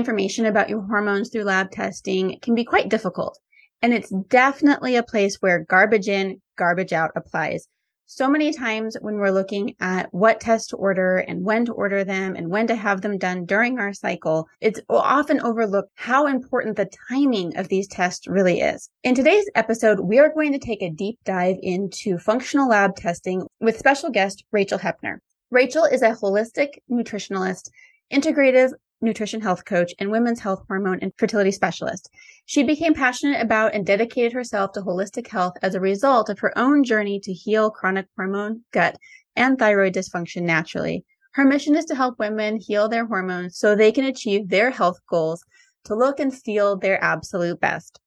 [0.00, 3.38] information about your hormones through lab testing can be quite difficult.
[3.82, 7.68] And it's definitely a place where garbage in, garbage out applies.
[8.06, 12.02] So many times when we're looking at what tests to order and when to order
[12.02, 16.76] them and when to have them done during our cycle, it's often overlooked how important
[16.76, 18.88] the timing of these tests really is.
[19.04, 23.46] In today's episode, we are going to take a deep dive into functional lab testing
[23.60, 25.18] with special guest Rachel Hoeppner.
[25.50, 27.68] Rachel is a holistic nutritionalist,
[28.12, 32.10] integrative nutrition health coach and women's health hormone and fertility specialist.
[32.46, 36.56] She became passionate about and dedicated herself to holistic health as a result of her
[36.58, 38.96] own journey to heal chronic hormone, gut,
[39.36, 41.04] and thyroid dysfunction naturally.
[41.32, 44.98] Her mission is to help women heal their hormones so they can achieve their health
[45.08, 45.44] goals
[45.84, 48.00] to look and feel their absolute best.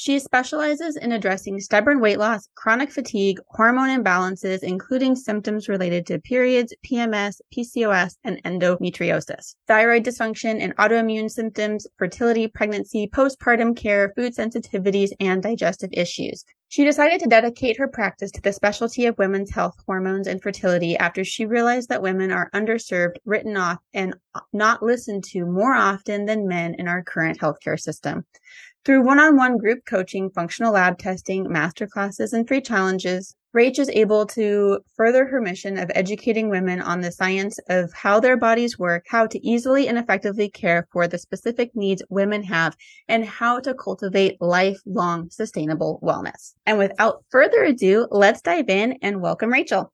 [0.00, 6.20] She specializes in addressing stubborn weight loss, chronic fatigue, hormone imbalances, including symptoms related to
[6.20, 14.36] periods, PMS, PCOS, and endometriosis, thyroid dysfunction and autoimmune symptoms, fertility, pregnancy, postpartum care, food
[14.36, 16.44] sensitivities, and digestive issues.
[16.70, 20.96] She decided to dedicate her practice to the specialty of women's health, hormones, and fertility
[20.96, 24.14] after she realized that women are underserved, written off, and
[24.52, 28.26] not listened to more often than men in our current healthcare system.
[28.88, 34.78] Through one-on-one group coaching, functional lab testing, masterclasses, and free challenges, Rach is able to
[34.96, 39.26] further her mission of educating women on the science of how their bodies work, how
[39.26, 42.78] to easily and effectively care for the specific needs women have,
[43.08, 46.54] and how to cultivate lifelong sustainable wellness.
[46.64, 49.92] And without further ado, let's dive in and welcome Rachel.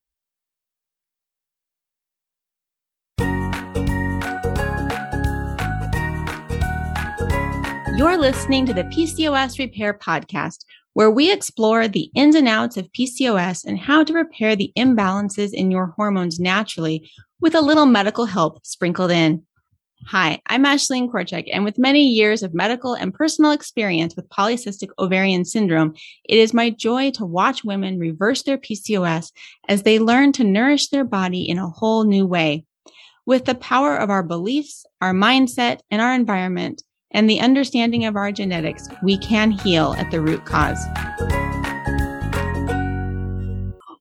[7.96, 10.64] You're listening to the PCOS Repair Podcast,
[10.94, 15.52] where we explore the ins and outs of PCOS and how to repair the imbalances
[15.52, 17.08] in your hormones naturally
[17.40, 19.44] with a little medical help sprinkled in.
[20.08, 24.88] Hi, I'm Ashleen Korchek, and with many years of medical and personal experience with polycystic
[24.98, 25.94] ovarian syndrome,
[26.28, 29.30] it is my joy to watch women reverse their PCOS
[29.68, 32.64] as they learn to nourish their body in a whole new way.
[33.24, 36.82] With the power of our beliefs, our mindset, and our environment,
[37.14, 40.84] and the understanding of our genetics, we can heal at the root cause.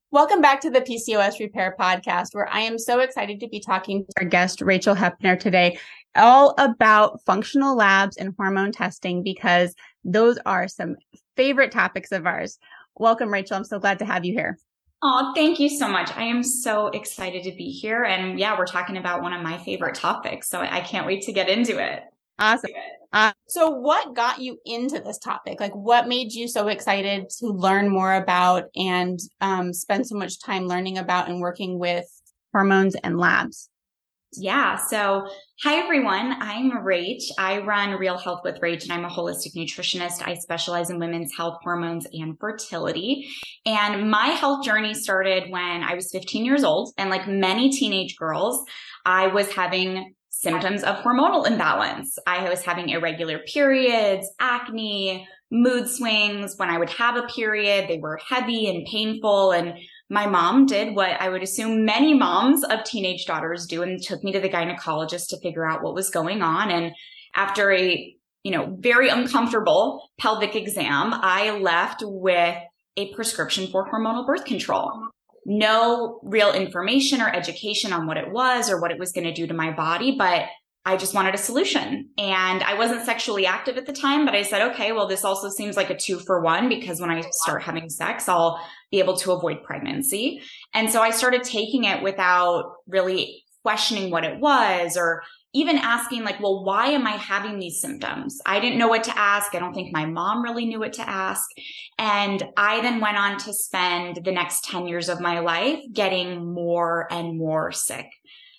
[0.09, 4.03] Welcome back to the PCOS Repair Podcast, where I am so excited to be talking
[4.03, 5.77] to our guest, Rachel Hoeppner, today,
[6.15, 10.95] all about functional labs and hormone testing, because those are some
[11.35, 12.59] favorite topics of ours.
[12.95, 13.57] Welcome, Rachel.
[13.57, 14.57] I'm so glad to have you here.
[15.01, 16.11] Oh, thank you so much.
[16.15, 18.03] I am so excited to be here.
[18.05, 20.47] And yeah, we're talking about one of my favorite topics.
[20.47, 22.03] So I can't wait to get into it.
[22.39, 22.71] Awesome.
[23.11, 25.59] Uh, so what got you into this topic?
[25.59, 30.41] Like what made you so excited to learn more about and um, spend so much
[30.41, 32.05] time learning about and working with
[32.51, 33.69] hormones and labs?
[34.35, 34.77] Yeah.
[34.77, 35.27] So,
[35.63, 36.35] hi everyone.
[36.39, 37.21] I'm Rach.
[37.37, 40.27] I run Real Health with Rach and I'm a holistic nutritionist.
[40.27, 43.29] I specialize in women's health, hormones, and fertility.
[43.67, 46.93] And my health journey started when I was 15 years old.
[46.97, 48.65] And like many teenage girls,
[49.05, 52.19] I was having symptoms of hormonal imbalance.
[52.27, 56.55] I was having irregular periods, acne, mood swings.
[56.57, 59.51] When I would have a period, they were heavy and painful.
[59.51, 59.75] And
[60.09, 64.23] my mom did what I would assume many moms of teenage daughters do and took
[64.23, 66.69] me to the gynecologist to figure out what was going on.
[66.69, 66.91] And
[67.33, 72.57] after a, you know, very uncomfortable pelvic exam, I left with
[72.97, 75.07] a prescription for hormonal birth control
[75.45, 79.33] no real information or education on what it was or what it was going to
[79.33, 80.45] do to my body, but
[80.85, 82.09] I just wanted a solution.
[82.17, 85.49] And I wasn't sexually active at the time, but I said, okay, well, this also
[85.49, 88.59] seems like a two for one because when I start having sex, I'll
[88.91, 90.41] be able to avoid pregnancy.
[90.73, 96.23] And so I started taking it without really questioning what it was or even asking
[96.23, 98.41] like, well, why am I having these symptoms?
[98.45, 99.53] I didn't know what to ask.
[99.53, 101.47] I don't think my mom really knew what to ask.
[101.97, 106.53] And I then went on to spend the next 10 years of my life getting
[106.53, 108.07] more and more sick.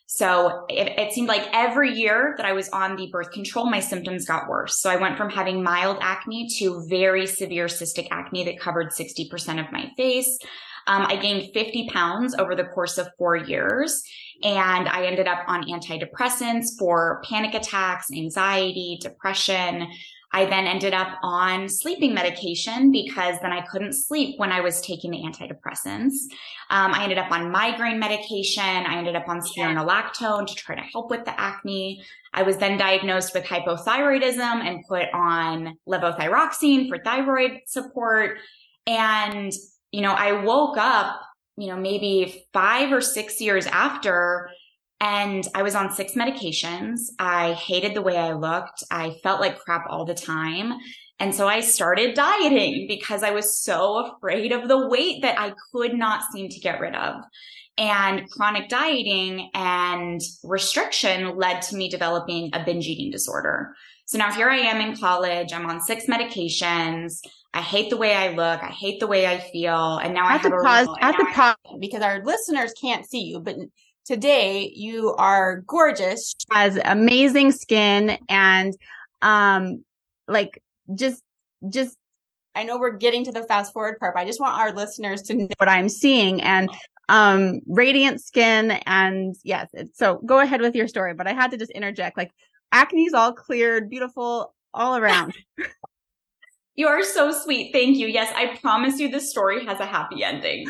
[0.07, 3.81] So it, it, seemed like every year that I was on the birth control, my
[3.81, 4.77] symptoms got worse.
[4.81, 9.65] So I went from having mild acne to very severe cystic acne that covered 60%
[9.65, 10.39] of my face.
[10.87, 14.03] Um, I gained 50 pounds over the course of four years
[14.43, 19.89] and I ended up on antidepressants for panic attacks, anxiety, depression.
[20.33, 24.81] I then ended up on sleeping medication because then I couldn't sleep when I was
[24.81, 26.15] taking the antidepressants.
[26.71, 28.65] Um, I ended up on migraine medication.
[28.65, 32.03] I ended up on spironolactone to try to help with the acne.
[32.33, 38.39] I was then diagnosed with hypothyroidism and put on levothyroxine for thyroid support.
[38.89, 39.53] And,
[39.95, 41.21] you know, I woke up
[41.57, 44.51] you know, maybe five or six years after
[45.01, 47.11] And I was on six medications.
[47.19, 48.85] I hated the way I looked.
[48.91, 50.73] I felt like crap all the time.
[51.21, 55.53] And so I started dieting because I was so afraid of the weight that I
[55.73, 57.17] could not seem to get rid of.
[57.77, 63.75] And chronic dieting and restriction led to me developing a binge eating disorder.
[64.07, 65.53] So now here I am in college.
[65.53, 67.21] I'm on six medications.
[67.55, 68.63] I hate the way I look.
[68.63, 69.99] I hate the way I feel.
[69.99, 70.89] And now I, have, have to pause.
[71.01, 73.57] I have to pause because our listeners can't see you, but
[74.05, 76.35] today you are gorgeous.
[76.39, 78.75] She has amazing skin and,
[79.23, 79.85] um,
[80.29, 80.63] like
[80.95, 81.23] just,
[81.71, 81.97] just,
[82.55, 85.23] I know we're getting to the fast forward part, but I just want our listeners
[85.23, 86.69] to know what I'm seeing and,
[87.09, 88.73] um, radiant skin.
[88.87, 92.33] And yes, so go ahead with your story, but I had to just interject like
[92.75, 95.35] acne's all cleared, beautiful all around.
[96.77, 97.73] You are so sweet.
[97.73, 98.09] Thank you.
[98.09, 100.67] Yes, I promise you this story has a happy ending.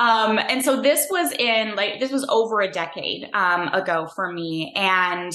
[0.00, 4.32] Um, and so this was in like, this was over a decade, um, ago for
[4.32, 4.72] me.
[4.74, 5.32] And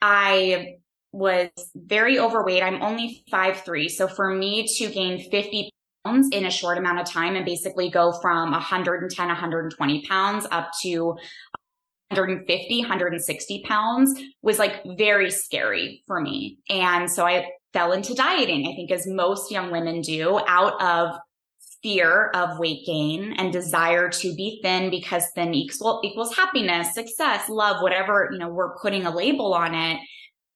[0.00, 0.78] I
[1.12, 2.60] was very overweight.
[2.60, 5.70] I'm only five three, So for me to gain 50
[6.04, 10.70] pounds in a short amount of time and basically go from 110, 120 pounds up
[10.82, 11.16] to
[12.12, 16.58] 150, 160 pounds was like very scary for me.
[16.68, 21.18] And so I fell into dieting, I think as most young women do out of
[21.82, 27.48] fear of weight gain and desire to be thin because thin equals, equals happiness, success,
[27.48, 29.98] love, whatever, you know, we're putting a label on it.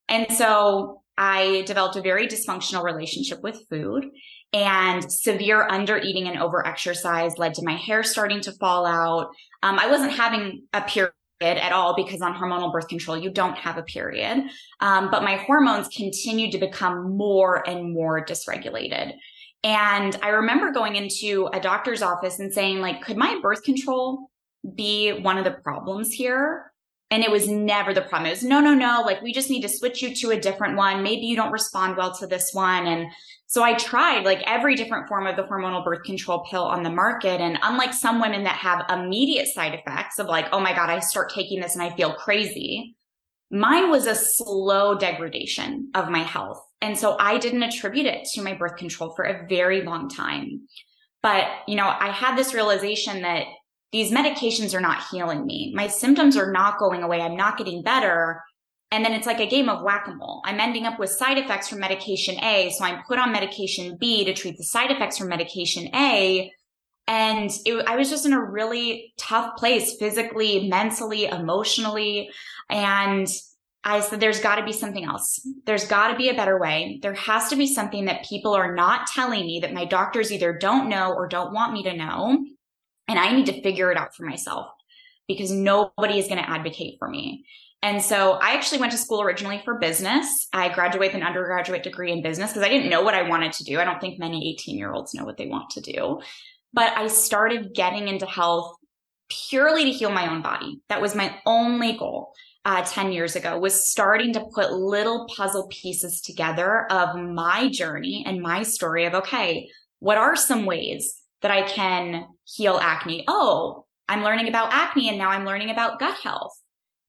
[0.08, 4.06] And so I developed a very dysfunctional relationship with food
[4.52, 9.30] and severe under eating and over exercise led to my hair starting to fall out.
[9.62, 13.56] Um, I wasn't having a period at all because on hormonal birth control, you don't
[13.56, 14.44] have a period.
[14.80, 19.14] Um, but my hormones continued to become more and more dysregulated.
[19.62, 24.30] And I remember going into a doctor's office and saying, like, could my birth control
[24.74, 26.72] be one of the problems here?
[27.10, 28.26] And it was never the problem.
[28.26, 29.02] It was no, no, no.
[29.04, 31.02] Like, we just need to switch you to a different one.
[31.02, 32.86] Maybe you don't respond well to this one.
[32.86, 33.06] And
[33.48, 36.90] so I tried like every different form of the hormonal birth control pill on the
[36.90, 37.40] market.
[37.40, 40.98] And unlike some women that have immediate side effects of like, oh my God, I
[40.98, 42.96] start taking this and I feel crazy.
[43.50, 46.60] Mine was a slow degradation of my health.
[46.80, 50.66] And so I didn't attribute it to my birth control for a very long time.
[51.22, 53.44] But, you know, I had this realization that
[53.92, 55.72] these medications are not healing me.
[55.74, 57.20] My symptoms are not going away.
[57.20, 58.42] I'm not getting better.
[58.92, 60.42] And then it's like a game of whack-a-mole.
[60.44, 62.70] I'm ending up with side effects from medication A.
[62.70, 66.52] So I'm put on medication B to treat the side effects from medication A.
[67.08, 72.30] And it, I was just in a really tough place physically, mentally, emotionally.
[72.70, 73.28] And
[73.82, 75.40] I said, there's got to be something else.
[75.64, 76.98] There's got to be a better way.
[77.02, 80.52] There has to be something that people are not telling me that my doctors either
[80.52, 82.44] don't know or don't want me to know.
[83.08, 84.66] And I need to figure it out for myself
[85.28, 87.44] because nobody is going to advocate for me.
[87.86, 90.48] And so I actually went to school originally for business.
[90.52, 93.52] I graduated with an undergraduate degree in business because I didn't know what I wanted
[93.52, 93.78] to do.
[93.78, 96.20] I don't think many 18 year olds know what they want to do.
[96.72, 98.74] But I started getting into health
[99.28, 100.80] purely to heal my own body.
[100.88, 102.32] That was my only goal.
[102.64, 108.24] Uh, 10 years ago was starting to put little puzzle pieces together of my journey
[108.26, 113.24] and my story of, okay, what are some ways that I can heal acne?
[113.28, 116.60] Oh, I'm learning about acne and now I'm learning about gut health.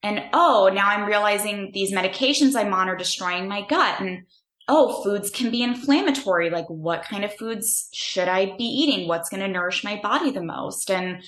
[0.02, 4.00] And oh, now I'm realizing these medications I'm on are destroying my gut.
[4.00, 4.24] And
[4.68, 6.50] oh, foods can be inflammatory.
[6.50, 9.08] Like, what kind of foods should I be eating?
[9.08, 10.90] What's going to nourish my body the most?
[10.90, 11.22] And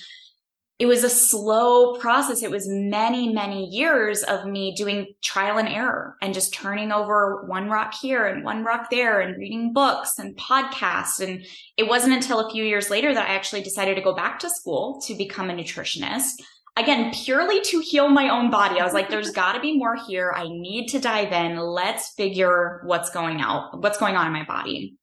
[0.81, 2.41] it was a slow process.
[2.41, 7.43] It was many, many years of me doing trial and error and just turning over
[7.45, 11.19] one rock here and one rock there and reading books and podcasts.
[11.19, 11.45] And
[11.77, 14.49] it wasn't until a few years later that I actually decided to go back to
[14.49, 16.41] school to become a nutritionist
[16.77, 18.79] again, purely to heal my own body.
[18.79, 20.33] I was like, there's got to be more here.
[20.35, 21.57] I need to dive in.
[21.57, 24.95] Let's figure what's going out, what's going on in my body.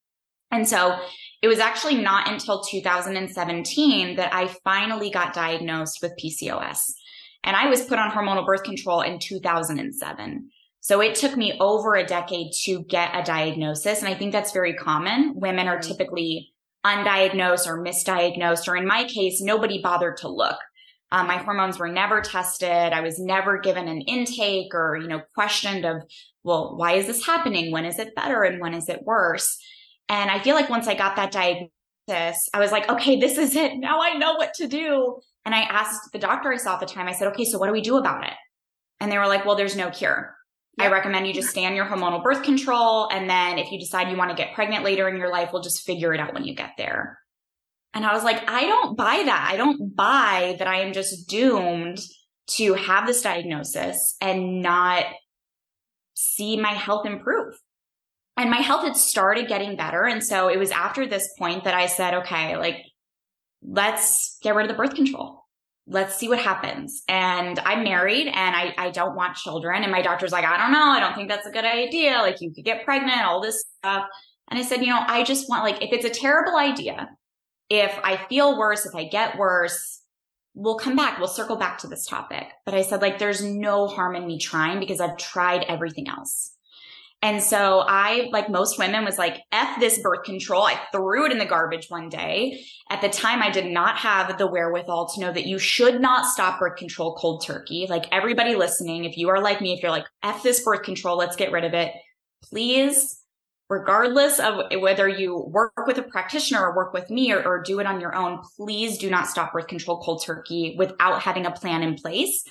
[0.51, 0.99] And so
[1.41, 6.93] it was actually not until 2017 that I finally got diagnosed with PCOS.
[7.43, 10.49] And I was put on hormonal birth control in 2007.
[10.81, 13.99] So it took me over a decade to get a diagnosis.
[13.99, 15.33] And I think that's very common.
[15.35, 16.51] Women are typically
[16.85, 20.57] undiagnosed or misdiagnosed, or in my case, nobody bothered to look.
[21.11, 22.69] Um, my hormones were never tested.
[22.69, 26.03] I was never given an intake or, you know, questioned of,
[26.43, 27.71] well, why is this happening?
[27.71, 28.43] When is it better?
[28.43, 29.57] And when is it worse?
[30.07, 33.55] And I feel like once I got that diagnosis, I was like, okay, this is
[33.55, 33.77] it.
[33.77, 35.19] Now I know what to do.
[35.45, 37.67] And I asked the doctor I saw at the time, I said, okay, so what
[37.67, 38.33] do we do about it?
[38.99, 40.35] And they were like, well, there's no cure.
[40.79, 43.09] I recommend you just stay on your hormonal birth control.
[43.11, 45.61] And then if you decide you want to get pregnant later in your life, we'll
[45.61, 47.19] just figure it out when you get there.
[47.93, 49.49] And I was like, I don't buy that.
[49.51, 51.99] I don't buy that I am just doomed
[52.51, 55.05] to have this diagnosis and not
[56.13, 57.55] see my health improve.
[58.37, 60.05] And my health had started getting better.
[60.05, 62.77] And so it was after this point that I said, okay, like,
[63.61, 65.43] let's get rid of the birth control.
[65.87, 67.03] Let's see what happens.
[67.09, 69.83] And I'm married and I, I don't want children.
[69.83, 70.85] And my doctor's like, I don't know.
[70.85, 72.19] I don't think that's a good idea.
[72.19, 74.05] Like you could get pregnant, all this stuff.
[74.49, 77.09] And I said, you know, I just want like, if it's a terrible idea,
[77.69, 80.01] if I feel worse, if I get worse,
[80.55, 81.19] we'll come back.
[81.19, 82.45] We'll circle back to this topic.
[82.65, 86.55] But I said, like, there's no harm in me trying because I've tried everything else.
[87.21, 90.63] And so I, like most women, was like, F this birth control.
[90.63, 92.63] I threw it in the garbage one day.
[92.89, 96.25] At the time, I did not have the wherewithal to know that you should not
[96.25, 97.87] stop birth control cold turkey.
[97.89, 101.17] Like everybody listening, if you are like me, if you're like, F this birth control,
[101.17, 101.91] let's get rid of it.
[102.41, 103.21] Please
[103.69, 107.79] regardless of whether you work with a practitioner or work with me or, or, do
[107.79, 111.51] it on your own, please do not stop birth control cold turkey without having a
[111.51, 112.43] plan in place.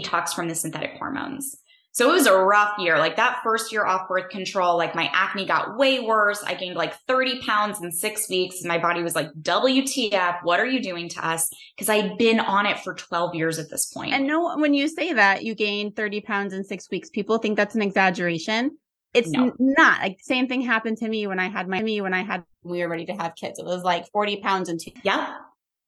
[0.00, 1.56] Detox from the synthetic hormones.
[1.96, 2.98] So it was a rough year.
[2.98, 6.42] Like that first year off birth control, like my acne got way worse.
[6.42, 8.62] I gained like 30 pounds in six weeks.
[8.62, 11.48] My body was like, WTF, what are you doing to us?
[11.74, 14.12] Because I'd been on it for 12 years at this point.
[14.12, 17.56] And no, when you say that you gained 30 pounds in six weeks, people think
[17.56, 18.76] that's an exaggeration.
[19.14, 19.52] It's no.
[19.58, 22.44] not like same thing happened to me when I had my me when I had
[22.62, 23.58] we were ready to have kids.
[23.58, 24.92] It was like 40 pounds and two.
[25.02, 25.36] Yeah.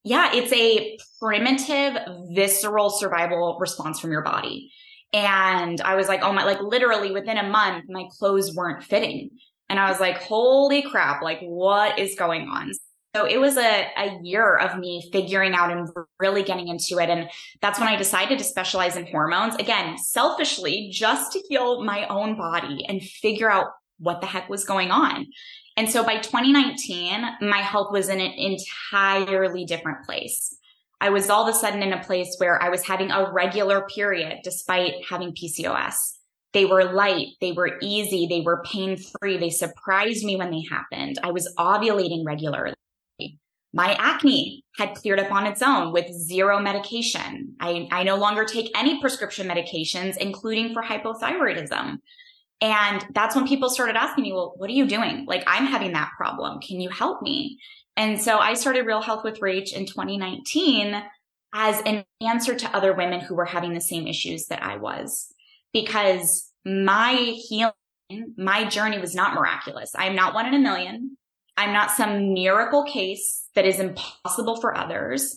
[0.05, 0.31] Yeah.
[0.33, 4.71] It's a primitive, visceral survival response from your body.
[5.13, 9.31] And I was like, oh my, like literally within a month, my clothes weren't fitting.
[9.69, 12.73] And I was like, holy crap, like what is going on?
[13.17, 15.88] So it was a, a year of me figuring out and
[16.21, 17.09] really getting into it.
[17.09, 17.31] And
[17.62, 19.55] that's when I decided to specialize in hormones.
[19.57, 24.65] Again, selfishly, just to heal my own body and figure out what the heck was
[24.65, 25.27] going on.
[25.77, 30.55] And so by 2019, my health was in an entirely different place.
[31.00, 33.87] I was all of a sudden in a place where I was having a regular
[33.87, 35.95] period despite having PCOS.
[36.53, 37.29] They were light.
[37.41, 38.27] They were easy.
[38.27, 39.38] They were pain free.
[39.38, 41.19] They surprised me when they happened.
[41.23, 42.75] I was ovulating regularly.
[43.73, 47.55] My acne had cleared up on its own with zero medication.
[47.61, 51.99] I, I no longer take any prescription medications, including for hypothyroidism.
[52.61, 55.27] And that's when people started asking me, well, what are you doing?
[55.27, 56.61] Like, I'm having that problem.
[56.61, 57.59] Can you help me?
[57.97, 61.03] And so I started Real Health with Rach in 2019
[61.55, 65.33] as an answer to other women who were having the same issues that I was.
[65.73, 67.73] Because my healing,
[68.37, 69.93] my journey was not miraculous.
[69.95, 71.17] I'm not one in a million.
[71.59, 75.37] I'm not some miracle case that is impossible for others.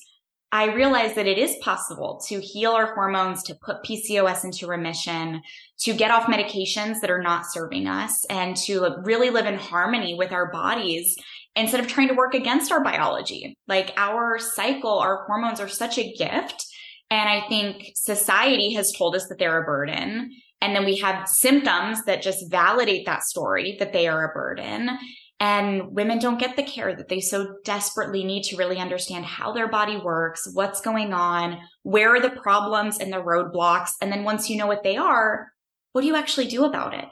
[0.51, 5.41] I realize that it is possible to heal our hormones, to put PCOS into remission,
[5.79, 10.13] to get off medications that are not serving us, and to really live in harmony
[10.13, 11.15] with our bodies
[11.55, 13.57] instead of trying to work against our biology.
[13.67, 16.67] Like our cycle, our hormones are such a gift.
[17.09, 20.31] And I think society has told us that they're a burden.
[20.61, 24.99] And then we have symptoms that just validate that story that they are a burden.
[25.41, 29.51] And women don't get the care that they so desperately need to really understand how
[29.51, 33.93] their body works, what's going on, where are the problems and the roadblocks.
[34.03, 35.51] And then once you know what they are,
[35.93, 37.05] what do you actually do about it?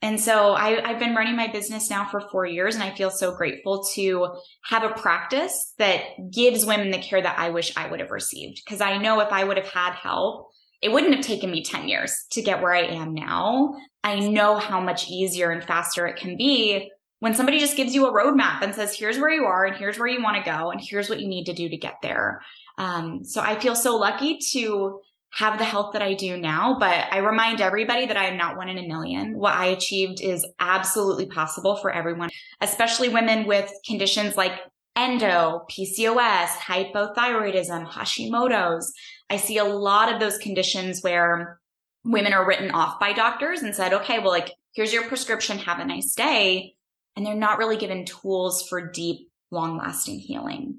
[0.00, 3.10] And so I, have been running my business now for four years and I feel
[3.10, 4.28] so grateful to
[4.64, 8.62] have a practice that gives women the care that I wish I would have received.
[8.66, 10.48] Cause I know if I would have had help,
[10.80, 13.74] it wouldn't have taken me 10 years to get where I am now.
[14.02, 16.90] I know how much easier and faster it can be
[17.24, 19.98] when somebody just gives you a roadmap and says, here's where you are and here's
[19.98, 22.42] where you want to go and here's what you need to do to get there.
[22.76, 25.00] Um, so I feel so lucky to
[25.32, 28.58] have the health that I do now, but I remind everybody that I am not
[28.58, 29.38] one in a million.
[29.38, 32.28] What I achieved is absolutely possible for everyone,
[32.60, 34.60] especially women with conditions like
[34.94, 38.92] endo, PCOS, hypothyroidism, Hashimoto's.
[39.30, 41.58] I see a lot of those conditions where
[42.04, 45.56] women are written off by doctors and said, okay, well, like, here's your prescription.
[45.56, 46.74] Have a nice day
[47.16, 50.78] and they're not really given tools for deep, long lasting healing.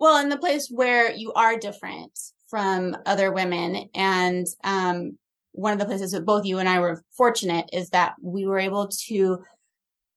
[0.00, 2.18] Well, in the place where you are different
[2.48, 5.18] from other women, and um,
[5.52, 8.58] one of the places that both you and I were fortunate is that we were
[8.58, 9.44] able to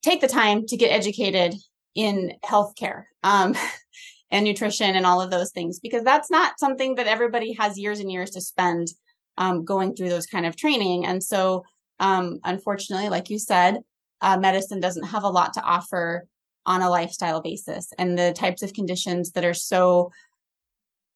[0.04, 1.56] take the time to get educated
[1.96, 3.56] in healthcare um,
[4.32, 8.00] and nutrition and all of those things, because that's not something that everybody has years
[8.00, 8.89] and years to spend
[9.38, 11.06] um, going through those kind of training.
[11.06, 11.63] And so,
[12.00, 13.77] um, unfortunately, like you said,
[14.22, 16.26] uh, medicine doesn't have a lot to offer
[16.66, 20.12] on a lifestyle basis and the types of conditions that are so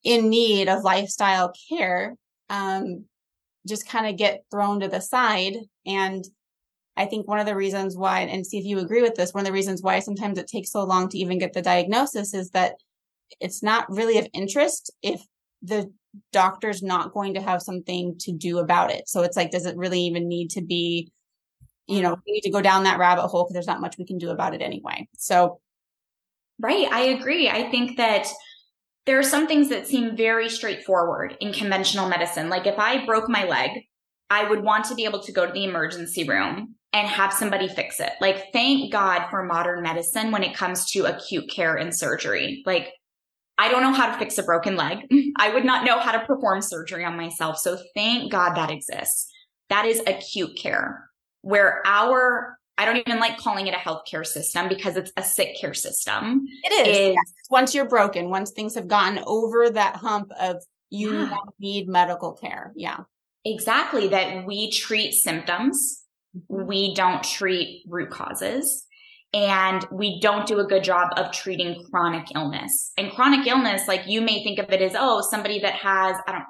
[0.04, 2.16] in need of lifestyle care
[2.50, 3.06] um,
[3.68, 5.56] just kind of get thrown to the side
[5.86, 6.26] and
[6.98, 9.42] i think one of the reasons why and see if you agree with this one
[9.42, 12.50] of the reasons why sometimes it takes so long to even get the diagnosis is
[12.52, 12.76] that
[13.40, 15.22] it's not really of interest if
[15.62, 15.92] the
[16.32, 19.08] doctor's not going to have something to do about it.
[19.08, 21.12] So it's like, does it really even need to be,
[21.88, 22.22] you know, mm-hmm.
[22.26, 24.30] we need to go down that rabbit hole because there's not much we can do
[24.30, 25.08] about it anyway.
[25.18, 25.60] So,
[26.60, 26.88] right.
[26.92, 27.50] I agree.
[27.50, 28.28] I think that
[29.06, 32.50] there are some things that seem very straightforward in conventional medicine.
[32.50, 33.72] Like if I broke my leg,
[34.30, 37.68] I would want to be able to go to the emergency room and have somebody
[37.68, 38.12] fix it.
[38.20, 42.64] Like, thank God for modern medicine when it comes to acute care and surgery.
[42.66, 42.94] Like,
[43.58, 45.00] I don't know how to fix a broken leg.
[45.38, 47.58] I would not know how to perform surgery on myself.
[47.58, 49.30] So thank God that exists.
[49.70, 51.11] That is acute care
[51.42, 55.56] where our I don't even like calling it a healthcare system because it's a sick
[55.60, 56.46] care system.
[56.64, 56.98] It is.
[56.98, 57.34] is yes.
[57.50, 61.38] Once you're broken, once things have gotten over that hump of you yeah.
[61.60, 62.74] need medical care.
[62.76, 63.02] Yeah.
[63.46, 64.08] Exactly.
[64.08, 66.04] That we treat symptoms.
[66.36, 66.66] Mm-hmm.
[66.68, 68.86] We don't treat root causes
[69.34, 72.92] and we don't do a good job of treating chronic illness.
[72.98, 76.32] And chronic illness, like you may think of it as, oh, somebody that has, I
[76.32, 76.46] don't,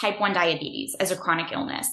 [0.00, 1.88] type 1 diabetes as a chronic illness.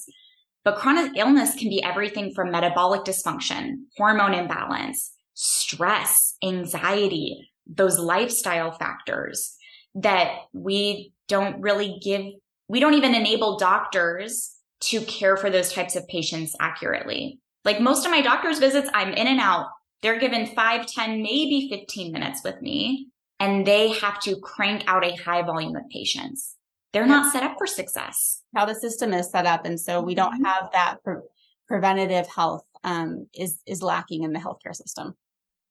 [0.64, 8.72] But chronic illness can be everything from metabolic dysfunction, hormone imbalance, stress, anxiety, those lifestyle
[8.72, 9.56] factors
[9.96, 12.22] that we don't really give,
[12.68, 17.40] we don't even enable doctors to care for those types of patients accurately.
[17.66, 19.68] Like most of my doctor's visits, I'm in and out
[20.04, 23.08] they're given five, 10, maybe 15 minutes with me,
[23.40, 26.56] and they have to crank out a high volume of patients.
[26.94, 28.44] They're not set up for success.
[28.56, 29.66] How the system is set up.
[29.66, 30.46] And so we don't mm-hmm.
[30.46, 31.22] have that pre-
[31.68, 35.16] preventative health um, is, is lacking in the healthcare system.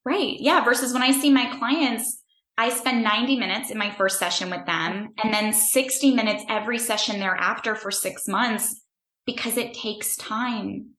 [0.05, 0.39] Right.
[0.41, 0.65] Yeah.
[0.65, 2.23] Versus when I see my clients,
[2.59, 6.79] I spend 90 minutes in my first session with them and then 60 minutes every
[6.79, 8.83] session thereafter for six months
[9.25, 10.91] because it takes time.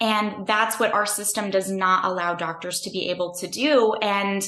[0.00, 3.94] And that's what our system does not allow doctors to be able to do.
[4.02, 4.42] And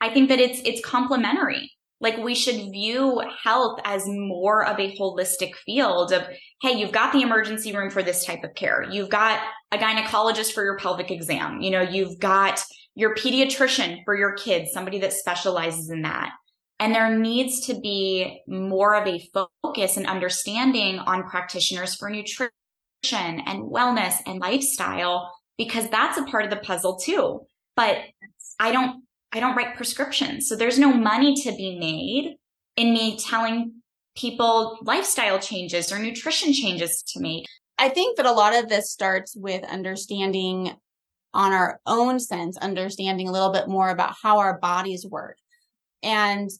[0.00, 1.72] I think that it's, it's complementary.
[2.00, 6.22] Like we should view health as more of a holistic field of,
[6.62, 8.86] Hey, you've got the emergency room for this type of care.
[8.88, 9.40] You've got
[9.72, 11.60] a gynecologist for your pelvic exam.
[11.60, 12.62] You know, you've got
[12.94, 16.32] your pediatrician for your kids, somebody that specializes in that.
[16.80, 22.50] And there needs to be more of a focus and understanding on practitioners for nutrition
[23.04, 27.40] and wellness and lifestyle because that's a part of the puzzle too.
[27.74, 27.98] But
[28.60, 30.48] I don't, I don't write prescriptions.
[30.48, 32.36] So there's no money to be made
[32.76, 33.74] in me telling
[34.16, 37.46] people lifestyle changes or nutrition changes to make.
[37.78, 40.72] I think that a lot of this starts with understanding
[41.34, 45.36] on our own sense, understanding a little bit more about how our bodies work.
[46.02, 46.50] And,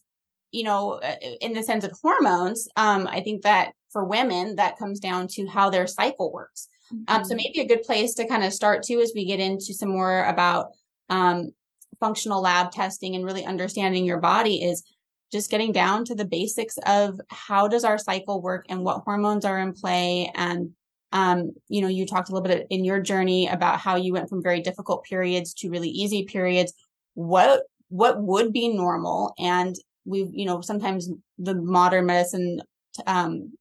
[0.51, 1.01] you know,
[1.41, 5.47] in the sense of hormones, um, I think that for women, that comes down to
[5.47, 6.67] how their cycle works.
[6.93, 7.03] Mm-hmm.
[7.07, 7.37] Um, so mm-hmm.
[7.37, 10.23] maybe a good place to kind of start too as we get into some more
[10.25, 10.67] about
[11.09, 11.51] um,
[11.99, 14.83] functional lab testing and really understanding your body is
[15.31, 19.45] just getting down to the basics of how does our cycle work and what hormones
[19.45, 20.71] are in play and
[21.11, 24.29] um, you know you talked a little bit in your journey about how you went
[24.29, 26.73] from very difficult periods to really easy periods
[27.15, 32.61] what what would be normal and we you know sometimes the modern medicine
[33.07, 33.51] um,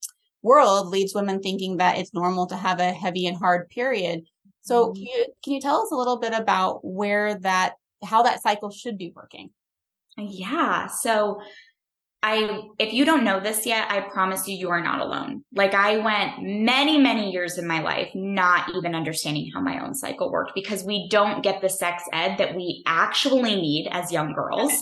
[0.42, 4.22] world leaves women thinking that it's normal to have a heavy and hard period.
[4.62, 4.94] So mm-hmm.
[4.94, 8.70] can, you, can you tell us a little bit about where that, how that cycle
[8.70, 9.50] should be working?
[10.16, 10.86] Yeah.
[10.86, 11.40] So
[12.20, 15.44] I, if you don't know this yet, I promise you, you are not alone.
[15.54, 19.94] Like I went many, many years in my life not even understanding how my own
[19.94, 24.32] cycle worked because we don't get the sex ed that we actually need as young
[24.32, 24.72] girls.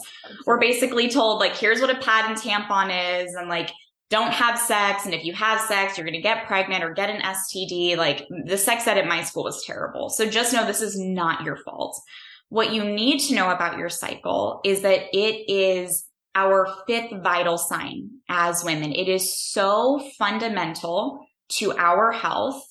[0.47, 3.35] We're basically told like, here's what a pad and tampon is.
[3.35, 3.71] And like,
[4.09, 5.05] don't have sex.
[5.05, 7.99] And if you have sex, you're going to get pregnant or get an STD.
[7.99, 10.09] Like the sex ed at my school was terrible.
[10.09, 12.01] So just know this is not your fault.
[12.49, 16.07] What you need to know about your cycle is that it is
[16.37, 18.93] our fifth vital sign as women.
[18.93, 22.63] It is so fundamental to our health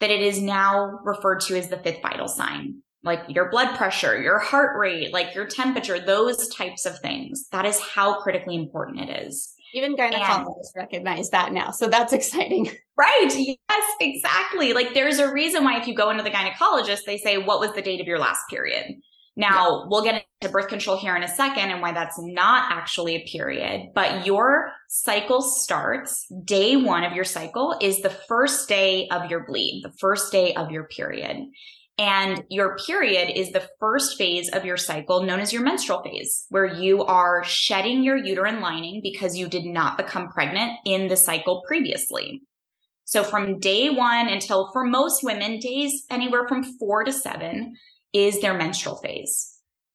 [0.00, 2.82] that it is now referred to as the fifth vital sign.
[3.04, 7.48] Like your blood pressure, your heart rate, like your temperature, those types of things.
[7.52, 9.54] That is how critically important it is.
[9.74, 11.70] Even gynecologists and, recognize that now.
[11.70, 12.70] So that's exciting.
[12.96, 13.28] Right.
[13.34, 14.72] Yes, exactly.
[14.72, 17.72] Like there's a reason why if you go into the gynecologist, they say, what was
[17.74, 18.96] the date of your last period?
[19.36, 19.86] Now yeah.
[19.88, 23.26] we'll get into birth control here in a second and why that's not actually a
[23.26, 29.30] period, but your cycle starts day one of your cycle is the first day of
[29.30, 31.46] your bleed, the first day of your period.
[31.98, 36.46] And your period is the first phase of your cycle known as your menstrual phase,
[36.48, 41.16] where you are shedding your uterine lining because you did not become pregnant in the
[41.16, 42.42] cycle previously.
[43.04, 47.76] So from day one until for most women, days anywhere from four to seven
[48.12, 49.48] is their menstrual phase.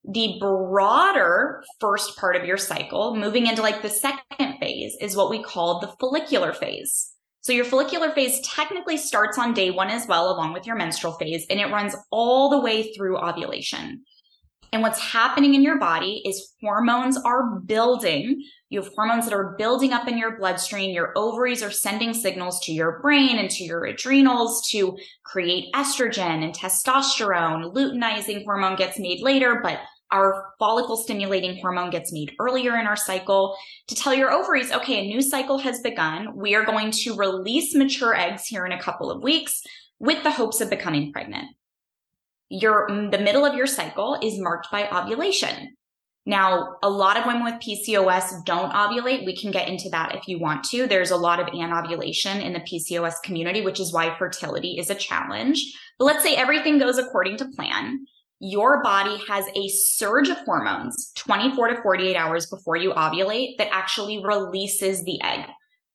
[0.10, 5.30] The broader first part of your cycle, moving into like the second phase, is what
[5.30, 7.12] we call the follicular phase.
[7.42, 11.14] So your follicular phase technically starts on day one as well, along with your menstrual
[11.14, 14.04] phase, and it runs all the way through ovulation.
[14.74, 18.44] And what's happening in your body is hormones are building.
[18.70, 20.92] You have hormones that are building up in your bloodstream.
[20.92, 26.44] Your ovaries are sending signals to your brain and to your adrenals to create estrogen
[26.44, 27.74] and testosterone.
[27.74, 29.80] Luteinizing hormone gets made later, but
[30.12, 35.00] our follicle stimulating hormone gets made earlier in our cycle to tell your ovaries, okay,
[35.00, 36.36] a new cycle has begun.
[36.36, 39.64] We are going to release mature eggs here in a couple of weeks
[40.00, 41.48] with the hopes of becoming pregnant
[42.50, 45.76] your the middle of your cycle is marked by ovulation.
[46.26, 49.26] Now, a lot of women with PCOS don't ovulate.
[49.26, 50.86] We can get into that if you want to.
[50.86, 54.96] There's a lot of anovulation in the PCOS community, which is why fertility is a
[54.96, 55.64] challenge.
[55.98, 58.06] But let's say everything goes according to plan.
[58.40, 63.70] Your body has a surge of hormones 24 to 48 hours before you ovulate that
[63.72, 65.48] actually releases the egg.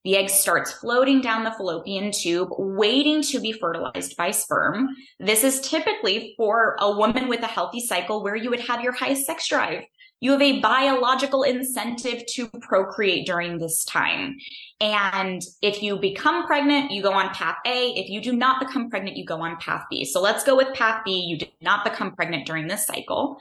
[0.04, 4.88] The egg starts floating down the fallopian tube, waiting to be fertilized by sperm.
[5.20, 8.92] This is typically for a woman with a healthy cycle where you would have your
[8.92, 9.84] highest sex drive.
[10.18, 14.36] You have a biological incentive to procreate during this time.
[14.80, 17.90] And if you become pregnant, you go on path A.
[17.90, 20.04] If you do not become pregnant, you go on path B.
[20.04, 21.12] So let's go with path B.
[21.12, 23.36] You did not become pregnant during this cycle.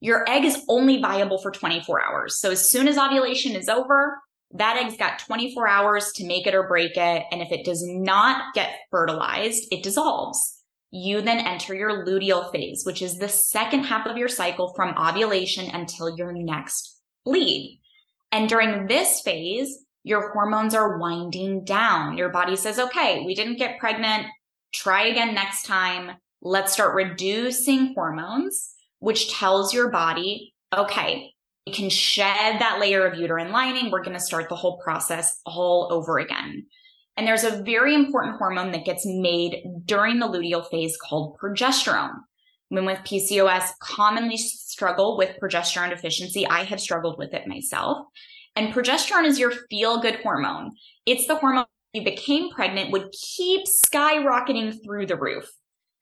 [0.00, 2.38] Your egg is only viable for 24 hours.
[2.38, 4.18] So as soon as ovulation is over,
[4.52, 7.24] that egg's got 24 hours to make it or break it.
[7.30, 10.62] And if it does not get fertilized, it dissolves.
[10.90, 14.96] You then enter your luteal phase, which is the second half of your cycle from
[14.96, 17.80] ovulation until your next bleed.
[18.32, 22.16] And during this phase, your hormones are winding down.
[22.16, 24.26] Your body says, okay, we didn't get pregnant.
[24.72, 26.16] Try again next time.
[26.40, 31.32] Let's start reducing hormones, which tells your body, okay,
[31.68, 33.90] we can shed that layer of uterine lining.
[33.90, 36.64] We're going to start the whole process all over again.
[37.18, 42.14] And there's a very important hormone that gets made during the luteal phase called progesterone.
[42.70, 46.46] Women with PCOS commonly struggle with progesterone deficiency.
[46.46, 48.06] I have struggled with it myself.
[48.56, 50.70] And progesterone is your feel good hormone.
[51.04, 55.50] It's the hormone you became pregnant would keep skyrocketing through the roof.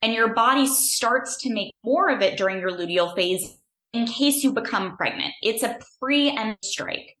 [0.01, 3.57] And your body starts to make more of it during your luteal phase
[3.97, 5.33] in case you become pregnant.
[5.41, 7.17] It's a pre-end strike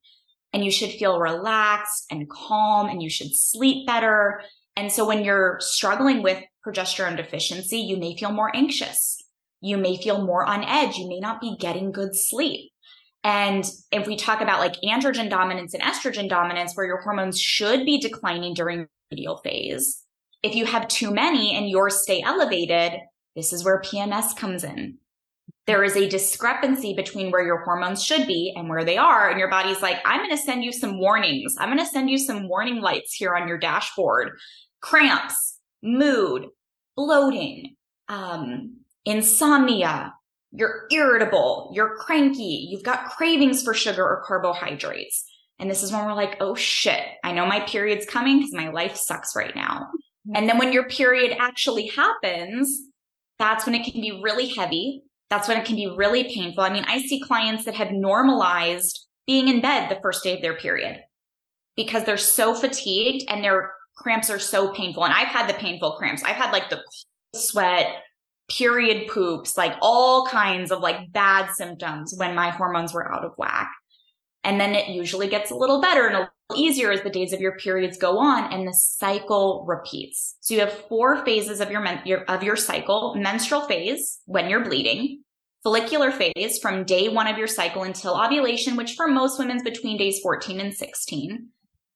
[0.53, 4.41] and you should feel relaxed and calm and you should sleep better.
[4.75, 9.17] And so when you're struggling with progesterone deficiency, you may feel more anxious.
[9.59, 10.97] You may feel more on edge.
[10.97, 12.71] You may not be getting good sleep.
[13.23, 17.85] And if we talk about like androgen dominance and estrogen dominance, where your hormones should
[17.85, 20.03] be declining during luteal phase,
[20.43, 22.99] if you have too many and yours stay elevated,
[23.35, 24.99] this is where PMS comes in
[25.67, 29.29] there is a discrepancy between where your hormones should be and where they are.
[29.29, 31.55] And your body's like, I'm going to send you some warnings.
[31.59, 34.31] I'm going to send you some warning lights here on your dashboard.
[34.79, 36.45] Cramps, mood,
[36.95, 37.75] bloating,
[38.07, 40.13] um, insomnia.
[40.53, 41.71] You're irritable.
[41.75, 42.69] You're cranky.
[42.71, 45.25] You've got cravings for sugar or carbohydrates.
[45.59, 48.69] And this is when we're like, oh shit, I know my period's coming because my
[48.69, 49.89] life sucks right now.
[50.33, 52.83] And then when your period actually happens,
[53.39, 56.63] that's when it can be really heavy that's when it can be really painful.
[56.63, 60.41] I mean, I see clients that have normalized being in bed the first day of
[60.41, 61.01] their period
[61.75, 65.03] because they're so fatigued and their cramps are so painful.
[65.03, 66.23] And I've had the painful cramps.
[66.23, 66.81] I've had like the
[67.35, 67.87] sweat,
[68.49, 73.33] period poops, like all kinds of like bad symptoms when my hormones were out of
[73.37, 73.69] whack.
[74.43, 77.33] And then it usually gets a little better and a little easier as the days
[77.33, 80.37] of your periods go on and the cycle repeats.
[80.39, 84.49] So you have four phases of your, men- your, of your cycle, menstrual phase when
[84.49, 85.23] you're bleeding,
[85.63, 89.97] follicular phase from day one of your cycle until ovulation, which for most women's between
[89.97, 91.49] days 14 and 16.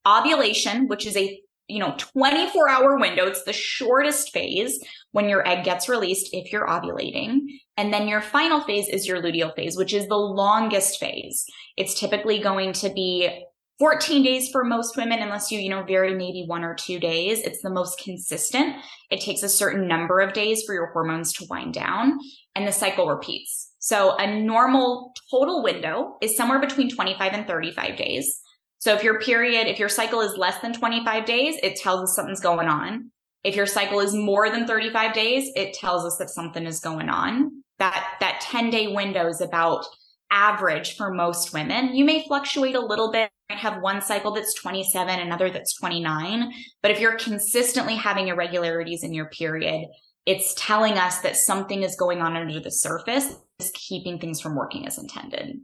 [0.05, 3.25] Ovulation, which is a you know 24 hour window.
[3.25, 4.79] It's the shortest phase
[5.11, 7.41] when your egg gets released if you're ovulating.
[7.77, 11.45] And then your final phase is your luteal phase which is the longest phase.
[11.77, 13.45] It's typically going to be
[13.79, 17.39] 14 days for most women unless you you know vary maybe one or two days.
[17.41, 18.75] It's the most consistent.
[19.09, 22.19] It takes a certain number of days for your hormones to wind down
[22.55, 23.73] and the cycle repeats.
[23.79, 28.40] So a normal total window is somewhere between 25 and 35 days
[28.81, 32.15] so if your period, if your cycle is less than 25 days, it tells us
[32.15, 33.11] something's going on.
[33.43, 37.07] If your cycle is more than 35 days, it tells us that something is going
[37.07, 37.63] on.
[37.77, 39.85] That, that 10 day window is about
[40.31, 41.93] average for most women.
[41.93, 43.29] You may fluctuate a little bit.
[43.49, 46.51] Have one cycle that's 27, another that's 29.
[46.81, 49.89] But if you're consistently having irregularities in your period,
[50.25, 54.55] it's telling us that something is going on under the surface is keeping things from
[54.55, 55.59] working as intended.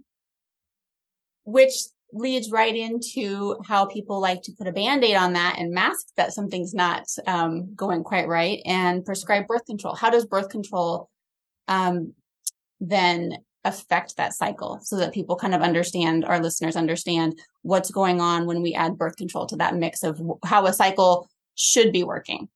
[1.46, 1.74] Which
[2.14, 6.34] leads right into how people like to put a band-aid on that and mask that
[6.34, 9.96] something's not um, going quite right and prescribe birth control.
[9.96, 11.10] How does birth control
[11.68, 12.14] um,
[12.80, 18.22] then affect that cycle so that people kind of understand, our listeners understand what's going
[18.22, 22.04] on when we add birth control to that mix of how a cycle should be
[22.04, 22.48] working?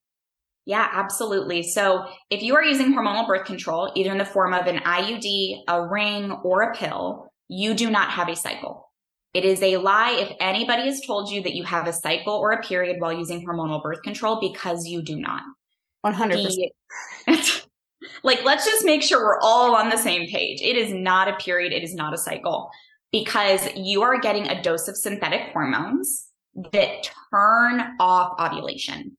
[0.66, 1.64] Yeah, absolutely.
[1.64, 5.64] So if you are using hormonal birth control, either in the form of an IUD,
[5.68, 8.90] a ring, or a pill, you do not have a cycle.
[9.34, 12.52] It is a lie if anybody has told you that you have a cycle or
[12.52, 15.41] a period while using hormonal birth control because you do not.
[16.06, 16.70] 100%.
[17.28, 17.62] The,
[18.24, 20.62] like, let's just make sure we're all on the same page.
[20.62, 21.72] It is not a period.
[21.72, 22.70] It is not a cycle
[23.12, 26.28] because you are getting a dose of synthetic hormones
[26.74, 29.17] that turn off ovulation.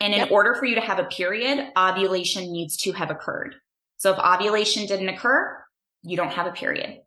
[0.00, 0.30] And in yep.
[0.30, 3.54] order for you to have a period, ovulation needs to have occurred.
[3.98, 5.62] So if ovulation didn't occur,
[6.02, 7.00] you don't have a period.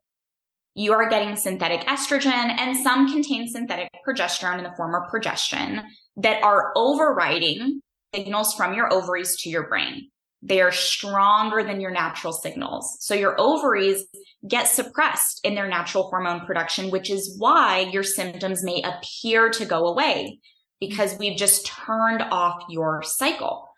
[0.76, 5.84] You are getting synthetic estrogen and some contain synthetic progesterone in the form of progestin
[6.18, 7.82] that are overriding
[8.14, 10.10] signals from your ovaries to your brain.
[10.42, 12.98] They are stronger than your natural signals.
[13.00, 14.04] So your ovaries
[14.48, 19.66] get suppressed in their natural hormone production, which is why your symptoms may appear to
[19.66, 20.40] go away
[20.80, 23.70] because we've just turned off your cycle.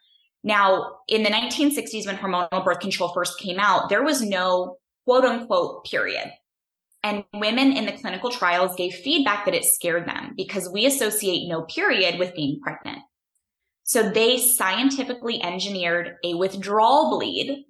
[0.43, 5.23] Now, in the 1960s, when hormonal birth control first came out, there was no quote
[5.23, 6.31] unquote period.
[7.05, 11.47] And women in the clinical trials gave feedback that it scared them because we associate
[11.47, 12.97] no period with being pregnant.
[13.83, 17.65] So they scientifically engineered a withdrawal bleed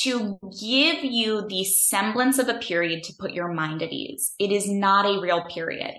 [0.00, 4.34] to give you the semblance of a period to put your mind at ease.
[4.40, 5.94] It is not a real period.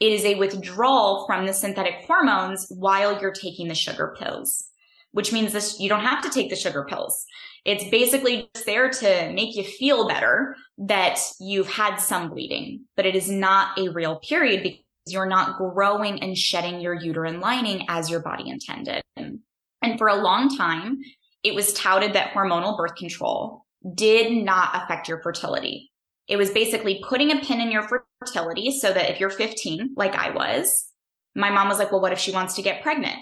[0.00, 4.69] It is a withdrawal from the synthetic hormones while you're taking the sugar pills,
[5.12, 7.24] which means this, you don't have to take the sugar pills.
[7.64, 13.06] It's basically just there to make you feel better that you've had some bleeding, but
[13.06, 17.84] it is not a real period because you're not growing and shedding your uterine lining
[17.88, 19.02] as your body intended.
[19.16, 20.98] And for a long time,
[21.42, 25.90] it was touted that hormonal birth control did not affect your fertility.
[26.28, 27.88] It was basically putting a pin in your
[28.20, 30.86] fertility so that if you're 15, like I was,
[31.34, 33.18] my mom was like, well, what if she wants to get pregnant?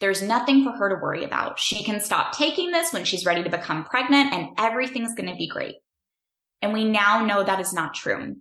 [0.00, 1.58] There's nothing for her to worry about.
[1.58, 5.36] She can stop taking this when she's ready to become pregnant and everything's going to
[5.36, 5.76] be great.
[6.60, 8.36] And we now know that is not true.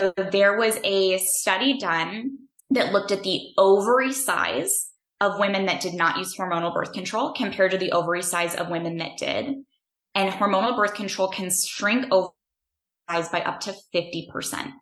[0.00, 2.38] So there was a study done
[2.70, 4.90] that looked at the ovary size
[5.20, 8.70] of women that did not use hormonal birth control compared to the ovary size of
[8.70, 9.54] women that did.
[10.14, 12.32] And hormonal birth control can shrink ovary
[13.08, 14.72] size by up to 50%.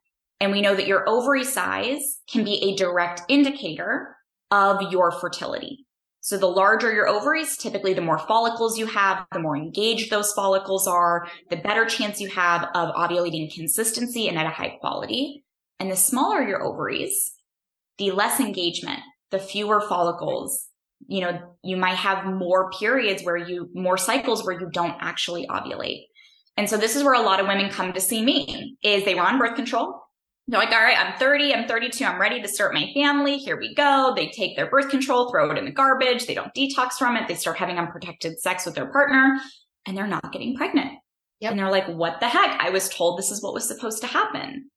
[0.40, 4.16] And we know that your ovary size can be a direct indicator
[4.50, 5.86] of your fertility.
[6.22, 10.32] So the larger your ovaries, typically the more follicles you have, the more engaged those
[10.32, 15.44] follicles are, the better chance you have of ovulating consistency and at a high quality.
[15.78, 17.32] And the smaller your ovaries,
[17.96, 20.66] the less engagement, the fewer follicles.
[21.06, 25.46] You know, you might have more periods where you, more cycles where you don't actually
[25.46, 26.02] ovulate.
[26.58, 29.14] And so this is where a lot of women come to see me is they
[29.14, 30.02] were on birth control.
[30.50, 33.38] They're like, all right, I'm 30, I'm 32, I'm ready to start my family.
[33.38, 34.12] Here we go.
[34.16, 36.26] They take their birth control, throw it in the garbage.
[36.26, 37.28] They don't detox from it.
[37.28, 39.40] They start having unprotected sex with their partner
[39.86, 40.92] and they're not getting pregnant.
[41.38, 41.52] Yep.
[41.52, 42.60] And they're like, what the heck?
[42.60, 44.70] I was told this is what was supposed to happen.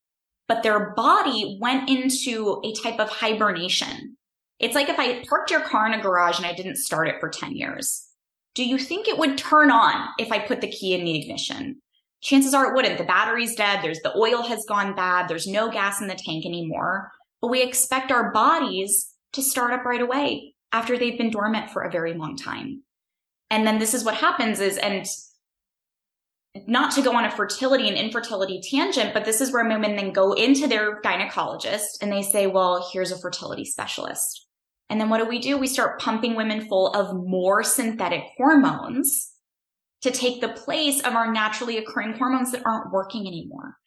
[0.47, 4.15] But their body went into a type of hibernation.
[4.59, 7.19] It's like if I parked your car in a garage and I didn't start it
[7.19, 8.07] for 10 years
[8.55, 11.81] do you think it would turn on if I put the key in the ignition?
[12.23, 12.97] Chances are it wouldn't.
[12.97, 13.81] The battery's dead.
[13.81, 15.27] There's the oil has gone bad.
[15.27, 17.11] There's no gas in the tank anymore.
[17.41, 21.81] But we expect our bodies to start up right away after they've been dormant for
[21.81, 22.83] a very long time.
[23.49, 25.05] And then this is what happens is, and
[26.65, 30.13] not to go on a fertility and infertility tangent, but this is where women then
[30.13, 34.47] go into their gynecologist and they say, well, here's a fertility specialist.
[34.89, 35.57] And then what do we do?
[35.57, 39.32] We start pumping women full of more synthetic hormones
[40.03, 43.77] to take the place of our naturally occurring hormones that aren't working anymore.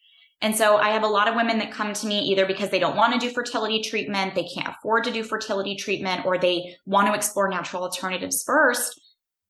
[0.41, 2.79] And so I have a lot of women that come to me either because they
[2.79, 6.75] don't want to do fertility treatment, they can't afford to do fertility treatment, or they
[6.85, 9.01] want to explore natural alternatives first.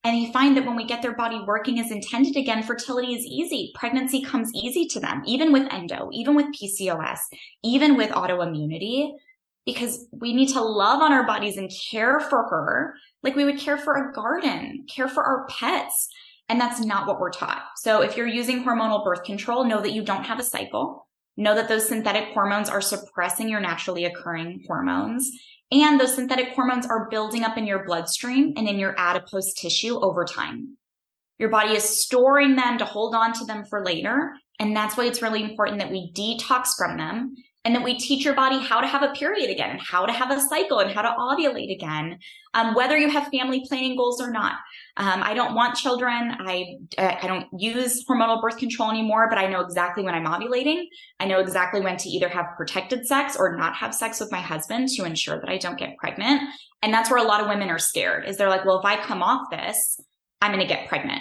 [0.04, 3.24] And they find that when we get their body working as intended again, fertility is
[3.26, 3.72] easy.
[3.74, 7.18] Pregnancy comes easy to them, even with endo, even with PCOS,
[7.62, 9.12] even with autoimmunity
[9.68, 13.58] because we need to love on our bodies and care for her like we would
[13.58, 16.08] care for a garden, care for our pets.
[16.48, 17.62] And that's not what we're taught.
[17.76, 21.06] So if you're using hormonal birth control, know that you don't have a cycle.
[21.36, 25.30] Know that those synthetic hormones are suppressing your naturally occurring hormones.
[25.70, 30.00] And those synthetic hormones are building up in your bloodstream and in your adipose tissue
[30.00, 30.78] over time.
[31.38, 34.32] Your body is storing them to hold on to them for later.
[34.58, 37.36] And that's why it's really important that we detox from them
[37.68, 40.12] and that we teach your body how to have a period again and how to
[40.12, 42.18] have a cycle and how to ovulate again,
[42.54, 44.54] um, whether you have family planning goals or not.
[44.96, 46.34] Um, I don't want children.
[46.38, 50.84] I I don't use hormonal birth control anymore, but I know exactly when I'm ovulating.
[51.20, 54.40] I know exactly when to either have protected sex or not have sex with my
[54.40, 56.40] husband to ensure that I don't get pregnant.
[56.80, 58.26] And that's where a lot of women are scared.
[58.26, 60.00] Is they're like, well, if I come off this,
[60.40, 61.20] I'm going to get pregnant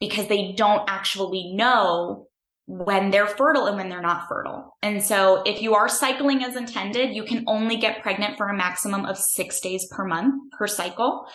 [0.00, 2.27] because they don't actually know
[2.68, 4.76] when they're fertile and when they're not fertile.
[4.82, 8.56] And so if you are cycling as intended, you can only get pregnant for a
[8.56, 11.26] maximum of six days per month per cycle.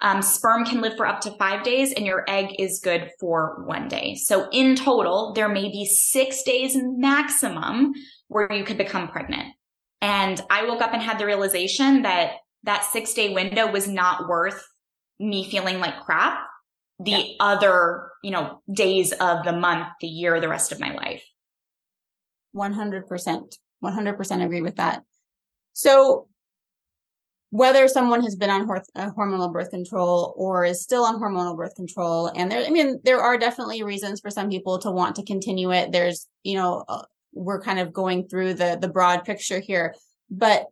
[0.00, 3.62] Um, sperm can live for up to five days and your egg is good for
[3.66, 4.16] one day.
[4.16, 7.92] So in total, there may be six days maximum
[8.26, 9.54] where you could become pregnant.
[10.02, 12.32] And I woke up and had the realization that
[12.64, 14.66] that six day window was not worth
[15.20, 16.49] me feeling like crap
[17.00, 17.34] the yeah.
[17.40, 21.24] other, you know, days of the month, the year, the rest of my life.
[22.54, 23.56] 100%.
[23.82, 25.02] 100% agree with that.
[25.72, 26.28] So
[27.50, 31.56] whether someone has been on hor- uh, hormonal birth control or is still on hormonal
[31.56, 35.16] birth control, and there, I mean, there are definitely reasons for some people to want
[35.16, 35.90] to continue it.
[35.90, 39.94] There's, you know, uh, we're kind of going through the, the broad picture here,
[40.30, 40.66] but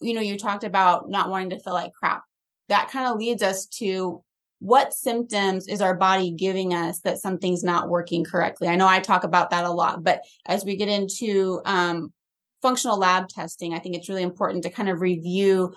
[0.00, 2.22] you know, you talked about not wanting to feel like crap.
[2.68, 4.22] That kind of leads us to
[4.60, 8.68] what symptoms is our body giving us that something's not working correctly?
[8.68, 12.12] I know I talk about that a lot, but as we get into um,
[12.60, 15.74] functional lab testing, I think it's really important to kind of review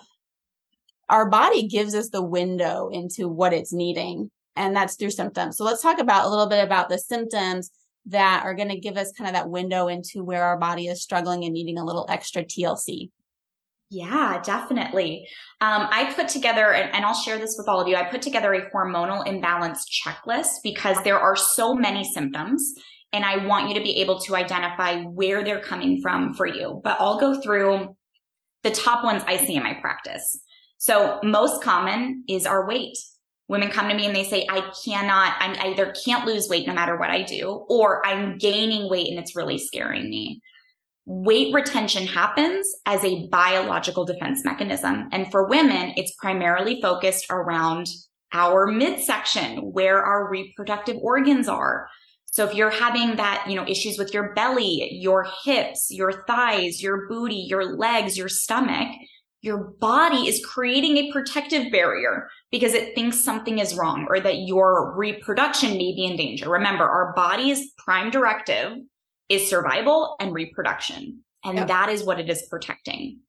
[1.12, 5.58] our body gives us the window into what it's needing, and that's through symptoms.
[5.58, 7.70] So let's talk about a little bit about the symptoms
[8.06, 11.02] that are going to give us kind of that window into where our body is
[11.02, 13.10] struggling and needing a little extra TLC.
[13.92, 15.28] Yeah, definitely.
[15.60, 17.94] Um, I put together, and, and, I'll share this with all of you.
[17.94, 22.72] I put together a hormonal imbalance checklist because there are so many symptoms,
[23.12, 26.80] and I want you to be able to identify where they're coming from for you.
[26.82, 27.94] But I'll go through
[28.62, 30.40] the top ones I see in my practice.
[30.78, 32.96] So, most common is our weight.
[33.48, 36.66] Women come to me and they say, I cannot, I'm, I either can't lose weight
[36.66, 40.40] no matter what I do, or I'm gaining weight and it's really scaring me
[41.06, 45.08] weight retention happens as a biological defense mechanism.
[45.12, 47.88] And for women, it's primarily focused around
[48.32, 51.88] our midsection, where our reproductive organs are.
[52.26, 56.82] So if you're having that, you know, issues with your belly, your hips, your thighs,
[56.82, 58.88] your booty, your legs, your stomach,
[59.42, 64.46] your body is creating a protective barrier because it thinks something is wrong or that
[64.46, 66.48] your reproduction may be in danger.
[66.48, 68.78] Remember, our body's prime directive
[69.32, 71.22] is survival and reproduction.
[71.44, 71.68] And yep.
[71.68, 73.20] that is what it is protecting.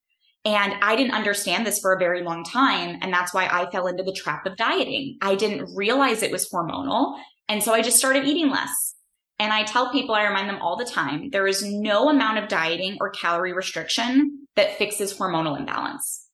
[0.45, 2.99] And I didn't understand this for a very long time.
[3.01, 5.17] And that's why I fell into the trap of dieting.
[5.21, 7.17] I didn't realize it was hormonal.
[7.47, 8.95] And so I just started eating less.
[9.39, 12.49] And I tell people, I remind them all the time, there is no amount of
[12.49, 16.27] dieting or calorie restriction that fixes hormonal imbalance.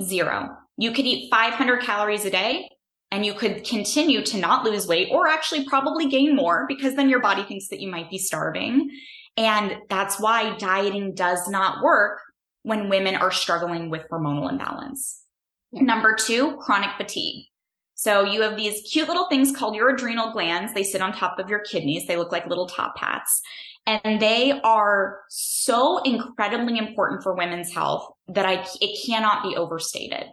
[0.00, 0.56] Zero.
[0.76, 2.68] You could eat 500 calories a day
[3.14, 7.08] and you could continue to not lose weight or actually probably gain more because then
[7.08, 8.90] your body thinks that you might be starving.
[9.36, 12.18] And that's why dieting does not work
[12.64, 15.22] when women are struggling with hormonal imbalance.
[15.70, 17.46] Number two, chronic fatigue.
[17.94, 20.74] So you have these cute little things called your adrenal glands.
[20.74, 22.08] They sit on top of your kidneys.
[22.08, 23.40] They look like little top hats.
[23.86, 30.24] And they are so incredibly important for women's health that I, it cannot be overstated.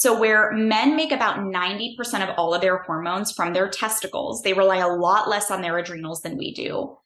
[0.00, 4.54] So where men make about 90% of all of their hormones from their testicles, they
[4.54, 6.96] rely a lot less on their adrenals than we do.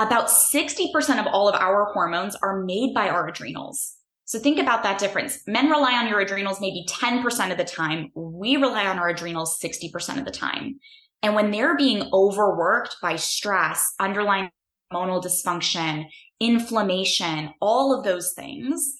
[0.00, 3.94] About 60% of all of our hormones are made by our adrenals.
[4.24, 5.46] So think about that difference.
[5.46, 8.10] Men rely on your adrenals maybe 10% of the time.
[8.16, 10.80] We rely on our adrenals 60% of the time.
[11.22, 14.50] And when they're being overworked by stress, underlying
[14.92, 16.06] hormonal dysfunction,
[16.40, 18.99] inflammation, all of those things,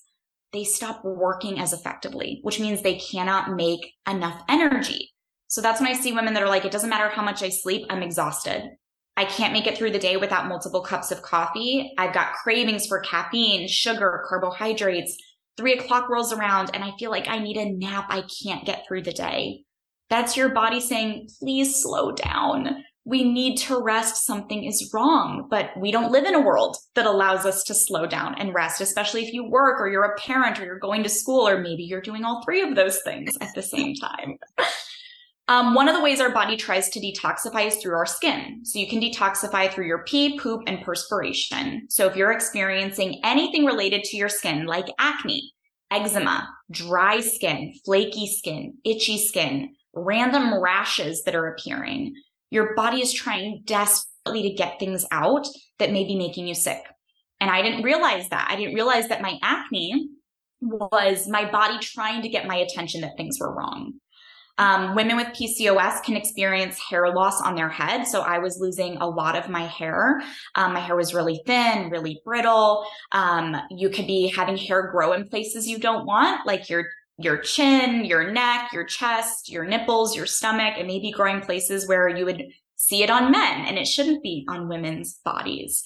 [0.53, 5.13] they stop working as effectively, which means they cannot make enough energy.
[5.49, 7.49] So that's when I see women that are like, it doesn't matter how much I
[7.49, 8.71] sleep, I'm exhausted.
[9.17, 11.93] I can't make it through the day without multiple cups of coffee.
[11.99, 15.17] I've got cravings for caffeine, sugar, carbohydrates.
[15.57, 18.07] Three o'clock rolls around and I feel like I need a nap.
[18.09, 19.65] I can't get through the day.
[20.09, 25.49] That's your body saying, please slow down we need to rest, something is wrong.
[25.51, 28.81] But we don't live in a world that allows us to slow down and rest,
[28.81, 31.83] especially if you work or you're a parent or you're going to school, or maybe
[31.83, 34.37] you're doing all three of those things at the same time.
[35.49, 38.61] Um, one of the ways our body tries to detoxify is through our skin.
[38.65, 41.87] So you can detoxify through your pee, poop, and perspiration.
[41.89, 45.53] So if you're experiencing anything related to your skin, like acne,
[45.91, 52.15] eczema, dry skin, flaky skin, itchy skin, random rashes that are appearing,
[52.51, 55.47] Your body is trying desperately to get things out
[55.79, 56.83] that may be making you sick.
[57.41, 58.49] And I didn't realize that.
[58.51, 60.11] I didn't realize that my acne
[60.61, 63.95] was my body trying to get my attention that things were wrong.
[64.59, 68.07] Um, women with PCOS can experience hair loss on their head.
[68.07, 70.21] So I was losing a lot of my hair.
[70.55, 72.85] Um, my hair was really thin, really brittle.
[73.11, 76.85] Um, you could be having hair grow in places you don't want, like your
[77.21, 80.75] your chin, your neck, your chest, your nipples, your stomach.
[80.79, 82.45] It may be growing places where you would
[82.77, 85.83] see it on men and it shouldn't be on women's bodies.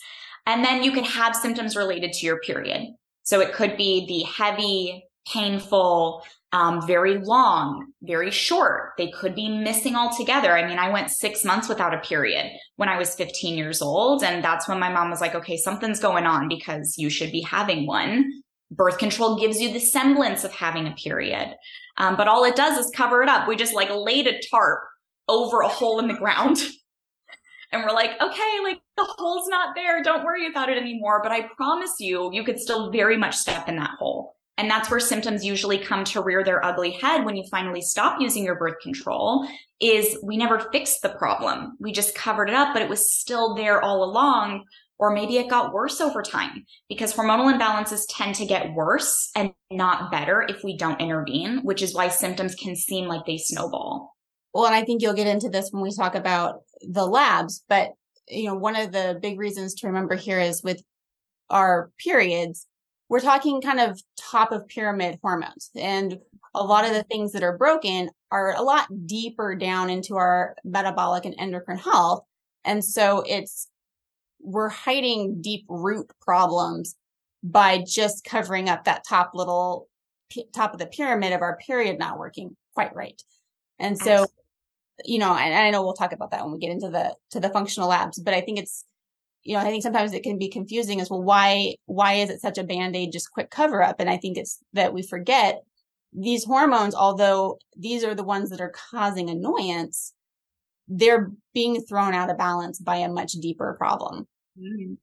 [0.47, 2.89] And then you could have symptoms related to your period.
[3.23, 8.93] So it could be the heavy, painful, um, very long, very short.
[8.97, 10.57] They could be missing altogether.
[10.57, 14.23] I mean, I went six months without a period when I was 15 years old.
[14.23, 17.41] And that's when my mom was like, okay, something's going on because you should be
[17.41, 18.31] having one.
[18.77, 21.57] Birth control gives you the semblance of having a period.
[21.97, 23.47] Um, but all it does is cover it up.
[23.47, 24.81] We just like laid a tarp
[25.29, 26.59] over a hole in the ground.
[27.73, 30.03] and we're like, okay, like the hole's not there.
[30.03, 31.21] Don't worry about it anymore.
[31.23, 34.37] But I promise you, you could still very much step in that hole.
[34.57, 38.21] And that's where symptoms usually come to rear their ugly head when you finally stop
[38.21, 39.49] using your birth control
[39.81, 41.77] is we never fixed the problem.
[41.81, 44.65] We just covered it up, but it was still there all along.
[44.99, 49.53] Or maybe it got worse over time because hormonal imbalances tend to get worse and
[49.71, 54.15] not better if we don't intervene, which is why symptoms can seem like they snowball.
[54.53, 57.91] Well, and I think you'll get into this when we talk about the labs, but
[58.29, 60.83] you know, one of the big reasons to remember here is with
[61.51, 62.67] our periods,
[63.09, 65.71] we're talking kind of top of pyramid hormones.
[65.75, 66.19] And
[66.55, 67.09] a lot of the mm-hmm.
[67.09, 72.25] things that are broken are a lot deeper down into our metabolic and endocrine health.
[72.65, 73.69] And so it's,
[74.45, 76.95] we're hiding deep root problems
[77.43, 79.89] by just covering up that top little
[80.55, 83.21] top of the pyramid of our period not working quite right.
[83.79, 84.27] And so,
[85.05, 87.41] you know, and I know we'll talk about that when we get into the, to
[87.41, 88.85] the functional labs, but I think it's,
[89.43, 91.23] you know, I think sometimes it can be confusing as well.
[91.23, 93.97] Why, why is it such a band-aid, just quick cover up?
[94.01, 95.63] And I think it's that we forget
[96.13, 100.15] these hormones, although these are the ones that are causing annoyance,
[100.89, 104.27] they're being thrown out of balance by a much deeper problem.
[104.59, 104.97] Mm.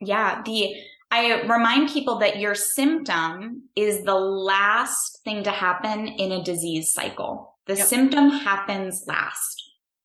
[0.00, 0.42] Yeah.
[0.44, 0.74] The,
[1.10, 6.92] I remind people that your symptom is the last thing to happen in a disease
[6.92, 7.58] cycle.
[7.66, 7.86] The yep.
[7.86, 9.62] symptom happens last.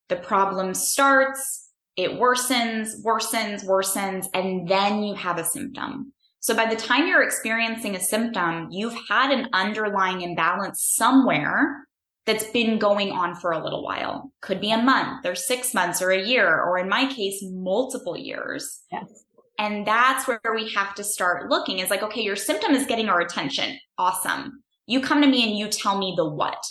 [0.09, 6.13] The problem starts, it worsens, worsens, worsens, and then you have a symptom.
[6.39, 11.86] So by the time you're experiencing a symptom, you've had an underlying imbalance somewhere
[12.27, 14.31] that's been going on for a little while.
[14.41, 18.15] Could be a month or six months or a year, or in my case, multiple
[18.15, 18.81] years.
[18.91, 19.23] Yes.
[19.57, 23.09] And that's where we have to start looking is like, okay, your symptom is getting
[23.09, 23.79] our attention.
[23.97, 24.61] Awesome.
[24.85, 26.63] You come to me and you tell me the what.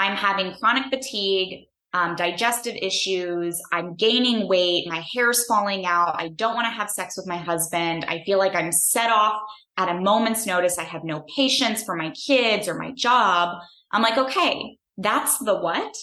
[0.00, 3.60] I'm having chronic fatigue um, digestive issues.
[3.72, 4.88] I'm gaining weight.
[4.88, 6.14] My hair's falling out.
[6.18, 8.06] I don't want to have sex with my husband.
[8.08, 9.40] I feel like I'm set off
[9.76, 10.78] at a moment's notice.
[10.78, 13.58] I have no patience for my kids or my job.
[13.90, 15.94] I'm like, okay, that's the what.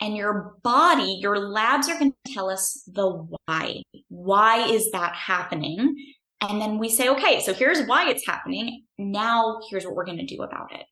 [0.00, 3.08] And your body, your labs are going to tell us the
[3.46, 3.82] why.
[4.08, 5.94] Why is that happening?
[6.40, 8.82] And then we say, okay, so here's why it's happening.
[8.98, 10.86] Now here's what we're going to do about it.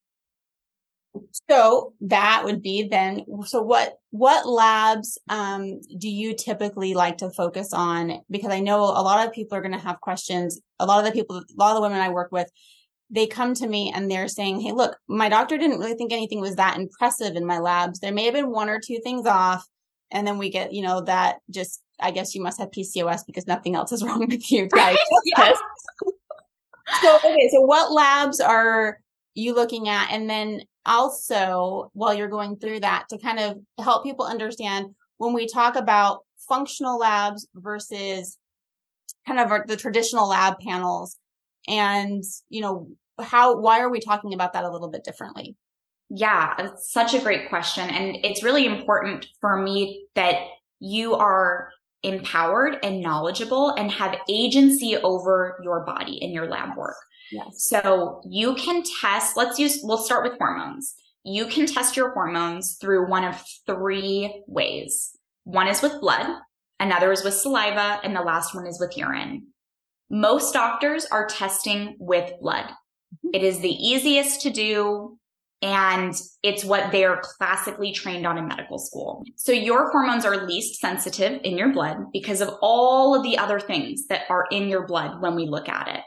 [1.50, 3.24] So that would be then.
[3.44, 8.20] So what what labs um, do you typically like to focus on?
[8.30, 10.60] Because I know a lot of people are going to have questions.
[10.78, 12.48] A lot of the people, a lot of the women I work with,
[13.10, 16.40] they come to me and they're saying, "Hey, look, my doctor didn't really think anything
[16.40, 18.00] was that impressive in my labs.
[18.00, 19.66] There may have been one or two things off."
[20.12, 23.46] And then we get, you know, that just, I guess you must have PCOS because
[23.46, 24.96] nothing else is wrong with you guys.
[25.24, 25.58] yes.
[27.02, 27.48] so, okay.
[27.52, 28.98] So what labs are
[29.34, 30.10] you looking at?
[30.10, 35.32] And then also while you're going through that to kind of help people understand when
[35.32, 38.38] we talk about functional labs versus
[39.26, 41.16] kind of our, the traditional lab panels
[41.68, 42.88] and you know
[43.20, 45.56] how why are we talking about that a little bit differently
[46.08, 50.36] yeah it's such a great question and it's really important for me that
[50.80, 51.70] you are
[52.02, 56.96] empowered and knowledgeable and have agency over your body and your lab work
[57.30, 57.68] Yes.
[57.68, 60.94] So you can test, let's use, we'll start with hormones.
[61.24, 65.10] You can test your hormones through one of three ways.
[65.44, 66.26] One is with blood,
[66.78, 69.46] another is with saliva, and the last one is with urine.
[70.08, 72.70] Most doctors are testing with blood.
[73.14, 73.34] Mm-hmm.
[73.34, 75.18] It is the easiest to do
[75.62, 79.24] and it's what they're classically trained on in medical school.
[79.36, 83.60] So your hormones are least sensitive in your blood because of all of the other
[83.60, 86.00] things that are in your blood when we look at it.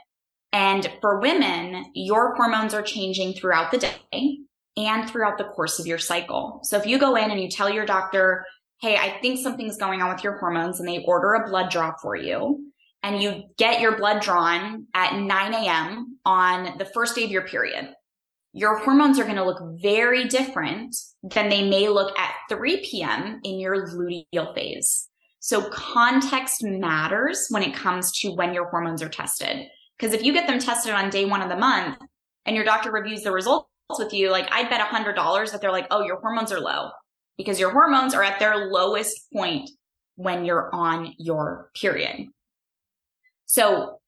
[0.51, 4.39] And for women, your hormones are changing throughout the day
[4.76, 6.60] and throughout the course of your cycle.
[6.64, 8.45] So if you go in and you tell your doctor,
[8.82, 11.93] hey, I think something's going on with your hormones, and they order a blood draw
[12.01, 16.12] for you, and you get your blood drawn at 9 a.m.
[16.26, 17.93] on the first day of your period,
[18.53, 23.39] your hormones are going to look very different than they may look at 3 p.m.
[23.43, 25.09] in your luteal phase.
[25.39, 29.67] So context matters when it comes to when your hormones are tested.
[29.97, 31.97] Because if you get them tested on day one of the month
[32.45, 33.67] and your doctor reviews the results
[33.97, 36.59] with you, like I'd bet a hundred dollars that they're like, oh, your hormones are
[36.59, 36.91] low
[37.38, 39.69] because your hormones are at their lowest point
[40.15, 42.28] when you're on your period.
[43.45, 43.99] So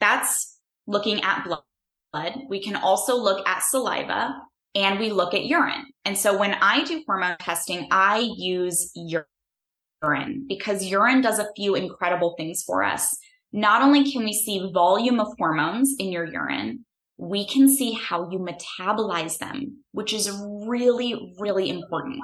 [0.00, 0.57] that's
[0.88, 2.34] looking at blood.
[2.48, 4.34] We can also look at saliva
[4.74, 5.86] and we look at urine.
[6.04, 11.74] And so when I do hormone testing, I use urine because urine does a few
[11.74, 13.16] incredible things for us.
[13.52, 16.84] Not only can we see volume of hormones in your urine,
[17.18, 20.30] we can see how you metabolize them, which is
[20.66, 22.22] really, really important.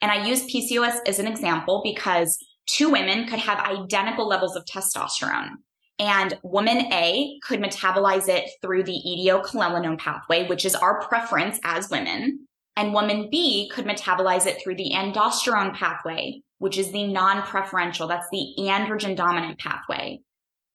[0.00, 4.64] And I use PCOS as an example because two women could have identical levels of
[4.64, 5.50] testosterone.
[6.00, 11.90] And woman A could metabolize it through the etiocholanolone pathway, which is our preference as
[11.90, 12.48] women.
[12.74, 18.08] And woman B could metabolize it through the androsterone pathway, which is the non-preferential.
[18.08, 20.20] That's the androgen dominant pathway.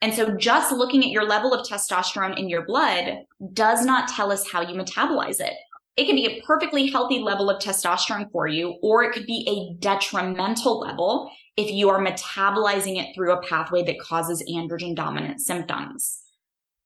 [0.02, 3.24] And so just looking at your level of testosterone in your blood
[3.54, 5.56] does not tell us how you metabolize it.
[5.98, 9.48] It can be a perfectly healthy level of testosterone for you, or it could be
[9.50, 15.42] a detrimental level if you are metabolizing it through a pathway that causes androgen dominant
[15.42, 16.22] symptoms.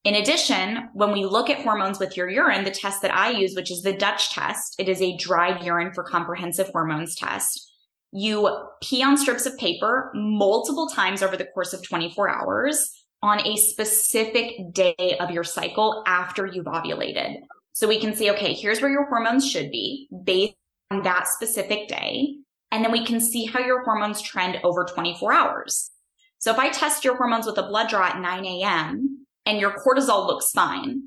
[0.05, 3.55] In addition, when we look at hormones with your urine, the test that I use,
[3.55, 7.73] which is the Dutch test, it is a dried urine for comprehensive hormones test.
[8.11, 12.91] You pee on strips of paper multiple times over the course of 24 hours
[13.21, 17.41] on a specific day of your cycle after you've ovulated.
[17.73, 20.55] So we can see, okay, here's where your hormones should be based
[20.91, 22.37] on that specific day.
[22.71, 25.91] And then we can see how your hormones trend over 24 hours.
[26.37, 29.25] So if I test your hormones with a blood draw at 9 a.m.
[29.45, 31.03] and your cortisol looks fine,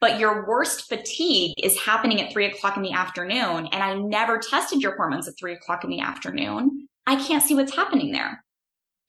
[0.00, 4.38] but your worst fatigue is happening at three o'clock in the afternoon, and I never
[4.38, 8.44] tested your hormones at three o'clock in the afternoon, I can't see what's happening there.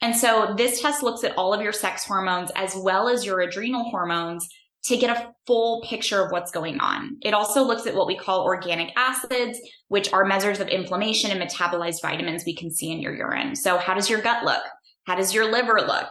[0.02, 3.40] And so this test looks at all of your sex hormones as well as your
[3.40, 4.48] adrenal hormones
[4.84, 7.18] to get a full picture of what's going on.
[7.22, 11.42] It also looks at what we call organic acids, which are measures of inflammation and
[11.42, 13.56] metabolized vitamins we can see in your urine.
[13.56, 14.62] So how does your gut look?
[15.06, 16.08] How does your liver look?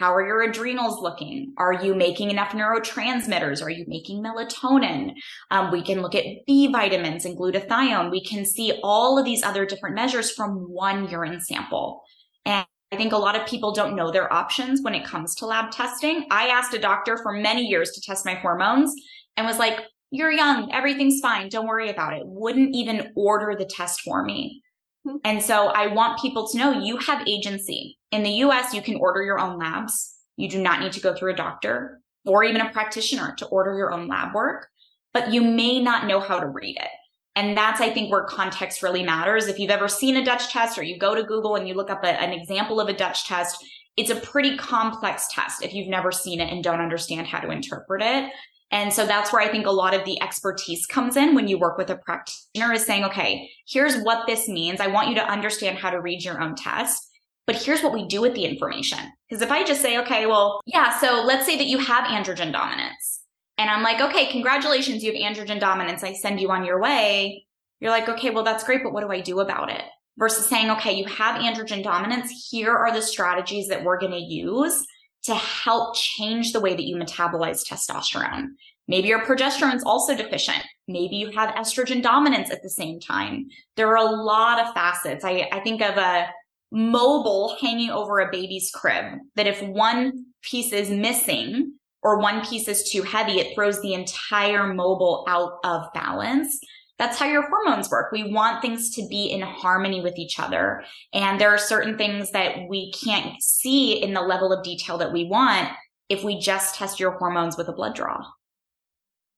[0.00, 1.54] How are your adrenals looking?
[1.56, 3.62] Are you making enough neurotransmitters?
[3.62, 5.12] Are you making melatonin?
[5.50, 8.10] Um, we can look at B vitamins and glutathione.
[8.10, 12.02] We can see all of these other different measures from one urine sample.
[12.44, 15.46] And I think a lot of people don't know their options when it comes to
[15.46, 16.28] lab testing.
[16.30, 18.94] I asked a doctor for many years to test my hormones
[19.36, 19.80] and was like,
[20.12, 22.22] you're young, everything's fine, don't worry about it.
[22.24, 24.62] Wouldn't even order the test for me.
[25.04, 25.16] Hmm.
[25.24, 27.98] And so I want people to know you have agency.
[28.12, 30.14] In the US, you can order your own labs.
[30.36, 33.76] You do not need to go through a doctor or even a practitioner to order
[33.76, 34.68] your own lab work,
[35.12, 36.90] but you may not know how to read it.
[37.36, 39.48] And that's, I think, where context really matters.
[39.48, 41.90] If you've ever seen a Dutch test or you go to Google and you look
[41.90, 43.64] up a, an example of a Dutch test,
[43.96, 47.50] it's a pretty complex test if you've never seen it and don't understand how to
[47.50, 48.32] interpret it.
[48.70, 51.58] And so that's where I think a lot of the expertise comes in when you
[51.58, 54.80] work with a practitioner is saying, okay, here's what this means.
[54.80, 57.08] I want you to understand how to read your own test.
[57.46, 58.98] But here's what we do with the information.
[59.28, 62.52] Because if I just say, okay, well, yeah, so let's say that you have androgen
[62.52, 63.20] dominance.
[63.58, 66.02] And I'm like, okay, congratulations, you have androgen dominance.
[66.02, 67.46] I send you on your way.
[67.80, 69.82] You're like, okay, well, that's great, but what do I do about it?
[70.16, 72.48] Versus saying, okay, you have androgen dominance.
[72.50, 74.84] Here are the strategies that we're going to use
[75.24, 78.48] to help change the way that you metabolize testosterone.
[78.86, 80.62] Maybe your progesterone is also deficient.
[80.86, 83.48] Maybe you have estrogen dominance at the same time.
[83.76, 85.24] There are a lot of facets.
[85.24, 86.28] I, I think of a
[86.70, 91.74] mobile hanging over a baby's crib that if one piece is missing,
[92.04, 96.60] or one piece is too heavy, it throws the entire mobile out of balance.
[96.98, 98.12] That's how your hormones work.
[98.12, 100.84] We want things to be in harmony with each other.
[101.12, 105.12] And there are certain things that we can't see in the level of detail that
[105.12, 105.70] we want
[106.08, 108.22] if we just test your hormones with a blood draw.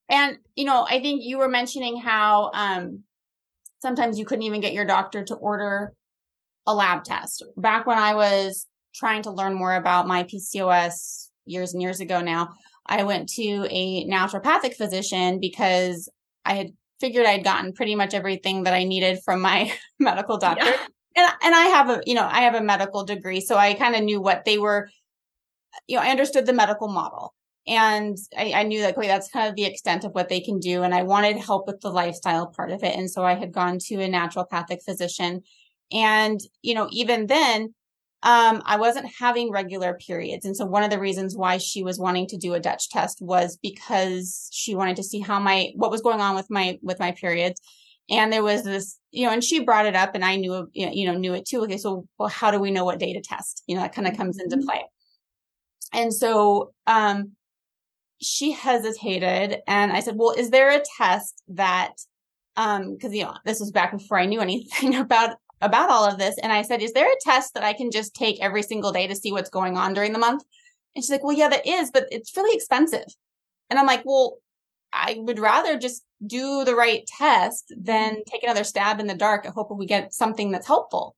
[0.08, 3.04] And, you know, I think you were mentioning how um,
[3.80, 5.92] sometimes you couldn't even get your doctor to order
[6.66, 7.44] a lab test.
[7.56, 12.20] Back when I was trying to learn more about my PCOS years and years ago
[12.20, 12.50] now,
[12.86, 16.08] I went to a naturopathic physician because
[16.44, 20.64] I had figured I'd gotten pretty much everything that I needed from my medical doctor.
[20.64, 20.86] Yeah.
[21.16, 23.40] And, and I have a, you know, I have a medical degree.
[23.40, 24.88] So I kind of knew what they were,
[25.86, 27.34] you know, I understood the medical model
[27.66, 30.58] and I, I knew that okay, that's kind of the extent of what they can
[30.58, 30.82] do.
[30.82, 32.96] And I wanted help with the lifestyle part of it.
[32.96, 35.42] And so I had gone to a naturopathic physician
[35.92, 37.74] And, you know, even then,
[38.22, 40.44] um, I wasn't having regular periods.
[40.44, 43.18] And so one of the reasons why she was wanting to do a Dutch test
[43.20, 46.98] was because she wanted to see how my, what was going on with my, with
[46.98, 47.60] my periods.
[48.08, 51.06] And there was this, you know, and she brought it up and I knew, you
[51.06, 51.62] know, knew it too.
[51.64, 51.76] Okay.
[51.76, 53.62] So, well, how do we know what day to test?
[53.66, 54.66] You know, that kind of comes into mm-hmm.
[54.66, 54.84] play.
[55.92, 57.32] And so, um,
[58.20, 61.92] she hesitated and I said, well, is there a test that,
[62.56, 66.18] um, cause you know, this was back before I knew anything about, about all of
[66.18, 66.36] this.
[66.42, 69.06] And I said, is there a test that I can just take every single day
[69.06, 70.44] to see what's going on during the month?
[70.94, 73.04] And she's like, well, yeah, that is, but it's really expensive.
[73.70, 74.36] And I'm like, well,
[74.92, 78.20] I would rather just do the right test than mm-hmm.
[78.30, 81.14] take another stab in the dark and hope we get something that's helpful.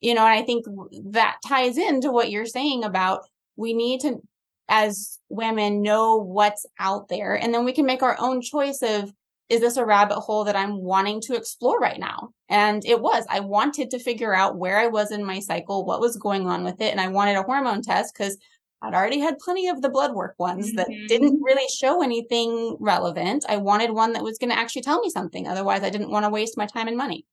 [0.00, 0.66] You know, and I think
[1.12, 3.26] that ties into what you're saying about
[3.56, 4.20] we need to
[4.68, 9.12] as women know what's out there and then we can make our own choice of
[9.54, 12.30] is this a rabbit hole that I'm wanting to explore right now?
[12.48, 13.24] And it was.
[13.30, 16.64] I wanted to figure out where I was in my cycle, what was going on
[16.64, 18.36] with it, and I wanted a hormone test because
[18.82, 20.76] I'd already had plenty of the blood work ones mm-hmm.
[20.76, 23.44] that didn't really show anything relevant.
[23.48, 25.46] I wanted one that was going to actually tell me something.
[25.46, 27.24] Otherwise, I didn't want to waste my time and money.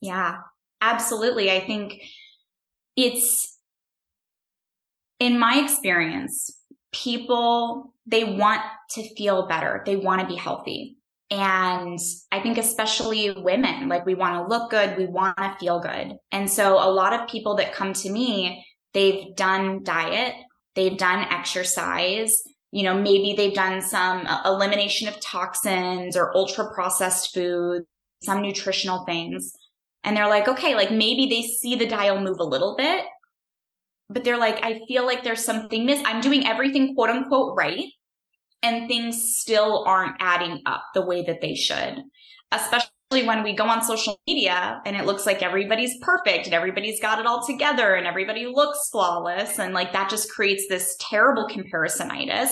[0.00, 0.38] Yeah,
[0.80, 1.50] absolutely.
[1.50, 2.00] I think
[2.96, 3.58] it's
[5.18, 6.56] in my experience,
[6.92, 9.82] people, they want to feel better.
[9.84, 10.97] They want to be healthy.
[11.30, 11.98] And
[12.32, 14.96] I think especially women, like we want to look good.
[14.96, 16.16] We want to feel good.
[16.32, 18.64] And so a lot of people that come to me,
[18.94, 20.34] they've done diet,
[20.74, 26.72] they've done exercise, you know, maybe they've done some uh, elimination of toxins or ultra
[26.72, 27.82] processed food,
[28.22, 29.52] some nutritional things.
[30.04, 33.04] And they're like, okay, like maybe they see the dial move a little bit,
[34.08, 36.02] but they're like, I feel like there's something miss.
[36.04, 37.84] I'm doing everything quote unquote right.
[38.62, 42.02] And things still aren't adding up the way that they should,
[42.50, 47.00] especially when we go on social media and it looks like everybody's perfect and everybody's
[47.00, 49.58] got it all together and everybody looks flawless.
[49.58, 52.50] And like that just creates this terrible comparisonitis.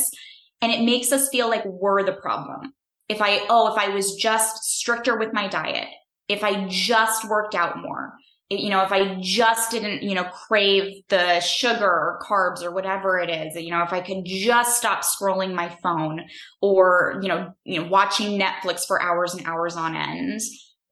[0.62, 2.72] And it makes us feel like we're the problem.
[3.08, 5.88] If I, oh, if I was just stricter with my diet,
[6.28, 8.14] if I just worked out more,
[8.48, 13.18] you know, if I just didn't, you know, crave the sugar or carbs or whatever
[13.18, 16.22] it is, you know, if I could just stop scrolling my phone
[16.60, 20.40] or, you know, you know, watching Netflix for hours and hours on end,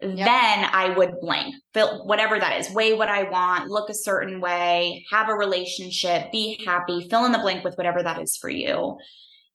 [0.00, 0.16] yep.
[0.16, 4.40] then I would blank, fill whatever that is, weigh what I want, look a certain
[4.40, 8.50] way, have a relationship, be happy, fill in the blank with whatever that is for
[8.50, 8.96] you.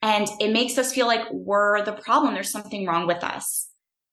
[0.02, 2.34] And it makes us feel like we're the problem.
[2.34, 3.69] There's something wrong with us.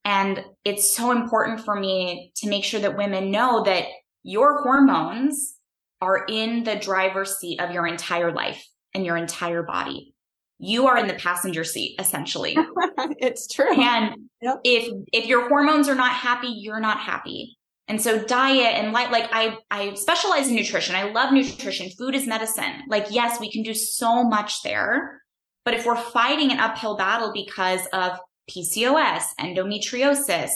[0.06, 3.86] And it's so important for me to make sure that women know that
[4.22, 5.56] your hormones
[6.00, 10.14] are in the driver's seat of your entire life and your entire body.
[10.60, 12.56] You are in the passenger seat, essentially.
[13.18, 13.74] it's true.
[13.74, 14.60] And yep.
[14.62, 17.58] if if your hormones are not happy, you're not happy.
[17.88, 20.94] And so diet and light, like I, I specialize in nutrition.
[20.94, 21.90] I love nutrition.
[21.90, 22.82] Food is medicine.
[22.88, 25.20] Like, yes, we can do so much there.
[25.64, 28.18] But if we're fighting an uphill battle because of
[28.50, 30.50] PCOS, endometriosis,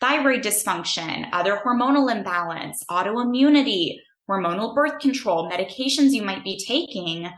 [0.00, 3.96] thyroid dysfunction, other hormonal imbalance, autoimmunity,
[4.28, 7.30] hormonal birth control, medications you might be taking,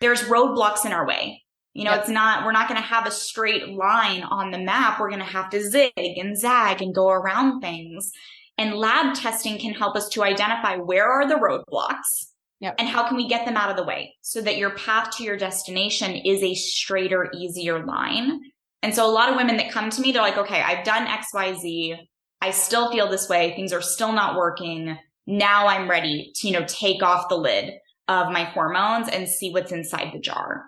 [0.00, 1.42] there's roadblocks in our way.
[1.74, 2.00] You know, yep.
[2.00, 5.00] it's not, we're not going to have a straight line on the map.
[5.00, 8.12] We're going to have to zig and zag and go around things.
[8.58, 12.26] And lab testing can help us to identify where are the roadblocks
[12.60, 12.74] yep.
[12.78, 15.24] and how can we get them out of the way so that your path to
[15.24, 18.40] your destination is a straighter, easier line
[18.82, 21.06] and so a lot of women that come to me, they're like, okay, I've done
[21.06, 21.96] XYZ.
[22.40, 23.54] I still feel this way.
[23.54, 24.98] Things are still not working.
[25.26, 27.72] Now I'm ready to, you know, take off the lid
[28.08, 30.64] of my hormones and see what's inside the jar.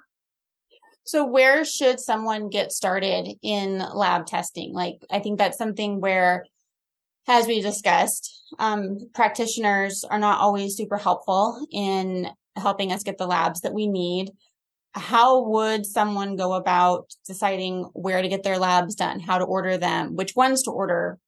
[1.02, 4.72] So where should someone get started in lab testing?
[4.72, 6.46] Like, I think that's something where,
[7.26, 13.26] as we discussed, um, practitioners are not always super helpful in helping us get the
[13.26, 14.30] labs that we need
[14.94, 19.76] how would someone go about deciding where to get their labs done, how to order
[19.76, 21.18] them, which ones to order,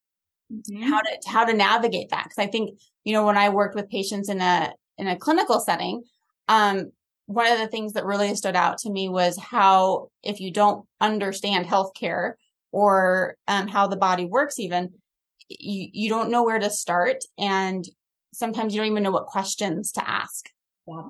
[0.52, 0.82] mm-hmm.
[0.82, 2.24] how to how to navigate that?
[2.24, 5.58] Because I think you know when I worked with patients in a in a clinical
[5.58, 6.04] setting,
[6.48, 6.92] um,
[7.26, 10.86] one of the things that really stood out to me was how if you don't
[11.00, 12.34] understand healthcare
[12.70, 14.90] or um, how the body works, even
[15.48, 17.84] you you don't know where to start, and
[18.32, 20.50] sometimes you don't even know what questions to ask.
[20.86, 21.08] Yeah.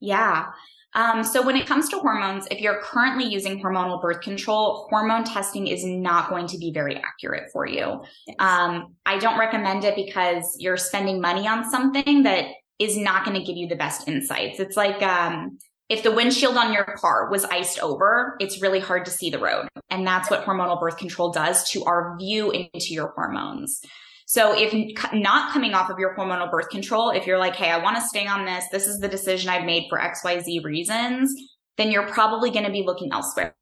[0.00, 0.46] Yeah.
[0.94, 5.24] Um, so when it comes to hormones, if you're currently using hormonal birth control, hormone
[5.24, 8.02] testing is not going to be very accurate for you.
[8.38, 12.46] Um, I don't recommend it because you're spending money on something that
[12.78, 14.60] is not going to give you the best insights.
[14.60, 15.58] It's like, um,
[15.88, 19.38] if the windshield on your car was iced over, it's really hard to see the
[19.38, 19.68] road.
[19.88, 23.80] And that's what hormonal birth control does to our view into your hormones.
[24.28, 24.74] So if
[25.14, 28.02] not coming off of your hormonal birth control, if you're like, Hey, I want to
[28.02, 28.66] stay on this.
[28.70, 31.34] This is the decision I've made for XYZ reasons,
[31.78, 33.56] then you're probably going to be looking elsewhere.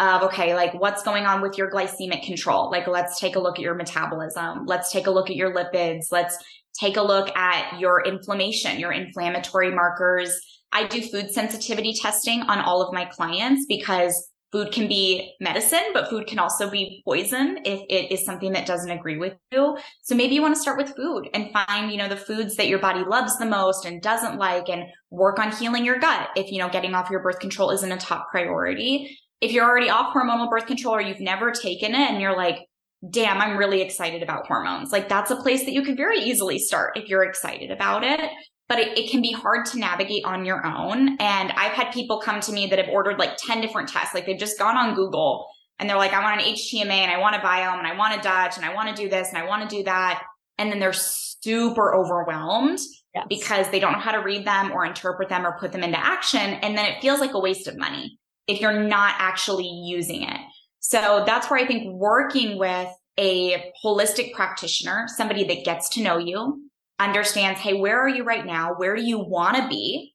[0.00, 2.70] Of okay like what's going on with your glycemic control?
[2.70, 4.66] Like let's take a look at your metabolism.
[4.66, 6.06] Let's take a look at your lipids.
[6.10, 6.36] Let's
[6.78, 10.38] take a look at your inflammation your inflammatory markers.
[10.72, 15.84] I do food sensitivity testing on all of my clients because food can be medicine
[15.92, 19.76] but food can also be poison if it is something that doesn't agree with you
[20.02, 22.68] so maybe you want to start with food and find you know the foods that
[22.68, 26.52] your body loves the most and doesn't like and work on healing your gut if
[26.52, 30.14] you know getting off your birth control isn't a top priority if you're already off
[30.14, 32.66] hormonal birth control or you've never taken it and you're like,
[33.10, 34.90] damn, I'm really excited about hormones.
[34.90, 38.30] Like that's a place that you could very easily start if you're excited about it.
[38.68, 41.18] But it, it, can be hard to navigate on your own.
[41.20, 44.14] And I've had people come to me that have ordered like 10 different tests.
[44.14, 45.46] Like they've just gone on Google
[45.78, 48.18] and they're like, I want an HTMA and I want a biome and I want
[48.18, 50.22] a Dutch and I want to do this and I want to do that.
[50.56, 52.78] And then they're super overwhelmed
[53.14, 53.26] yes.
[53.28, 55.98] because they don't know how to read them or interpret them or put them into
[55.98, 56.40] action.
[56.40, 60.40] And then it feels like a waste of money if you're not actually using it.
[60.80, 62.88] So that's where I think working with
[63.18, 66.68] a holistic practitioner, somebody that gets to know you,
[66.98, 68.74] understands, hey, where are you right now?
[68.74, 70.14] Where do you want to be?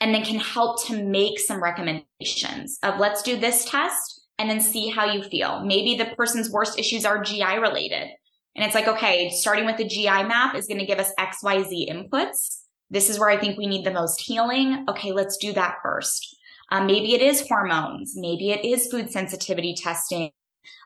[0.00, 4.60] And then can help to make some recommendations of let's do this test and then
[4.60, 5.64] see how you feel.
[5.64, 8.08] Maybe the person's worst issues are GI related.
[8.54, 11.90] And it's like, okay, starting with the GI map is going to give us XYZ
[11.90, 12.58] inputs.
[12.90, 14.84] This is where I think we need the most healing.
[14.88, 16.36] Okay, let's do that first.
[16.70, 18.14] Um, maybe it is hormones.
[18.16, 20.30] Maybe it is food sensitivity testing.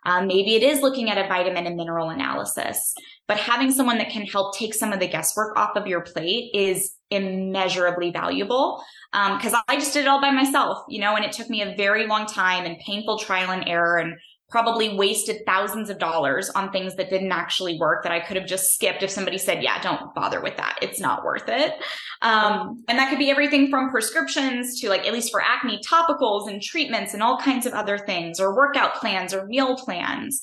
[0.05, 2.95] Um, maybe it is looking at a vitamin and mineral analysis.
[3.29, 6.51] But having someone that can help take some of the guesswork off of your plate
[6.55, 8.83] is immeasurably valuable.
[9.13, 11.63] Because um, I just did it all by myself, you know, and it took me
[11.63, 14.15] a very long time and painful trial and error and
[14.53, 18.47] probably wasted thousands of dollars on things that didn't actually work that I could have
[18.47, 20.79] just skipped if somebody said, yeah, don't bother with that.
[20.83, 21.73] It's not worth it.
[22.21, 26.51] Um, and that could be everything from prescriptions to like, at least for acne, topicals
[26.51, 30.39] and treatments and all kinds of other things or workout plans or meal plans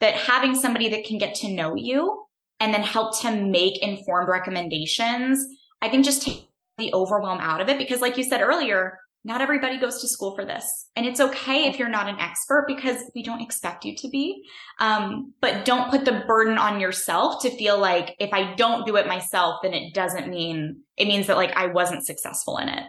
[0.00, 2.24] that having somebody that can get to know you
[2.58, 5.46] and then help to make informed recommendations,
[5.80, 6.48] I think just take
[6.78, 7.78] the overwhelm out of it.
[7.78, 10.88] Because like you said earlier, not everybody goes to school for this.
[10.96, 14.42] And it's okay if you're not an expert because we don't expect you to be.
[14.80, 18.96] Um, but don't put the burden on yourself to feel like if I don't do
[18.96, 22.82] it myself, then it doesn't mean, it means that like I wasn't successful in it.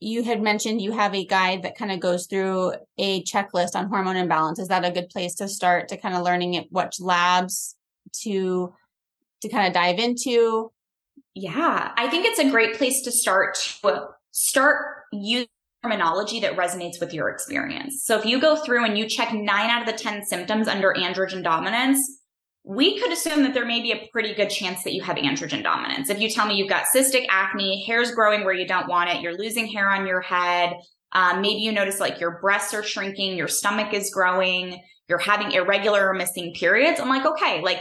[0.00, 3.88] You had mentioned you have a guide that kind of goes through a checklist on
[3.88, 4.58] hormone imbalance.
[4.58, 7.76] Is that a good place to start to kind of learning it, which labs
[8.22, 8.72] to,
[9.42, 10.72] to kind of dive into?
[11.34, 15.48] Yeah, I think it's a great place to start to start using
[15.82, 18.02] terminology that resonates with your experience.
[18.04, 20.94] So if you go through and you check nine out of the 10 symptoms under
[20.94, 22.20] androgen dominance,
[22.64, 25.64] we could assume that there may be a pretty good chance that you have androgen
[25.64, 26.10] dominance.
[26.10, 29.20] If you tell me you've got cystic acne, hair's growing where you don't want it,
[29.20, 30.74] you're losing hair on your head,
[31.10, 35.50] um, maybe you notice like your breasts are shrinking, your stomach is growing, you're having
[35.50, 37.00] irregular or missing periods.
[37.00, 37.80] I'm like, okay, like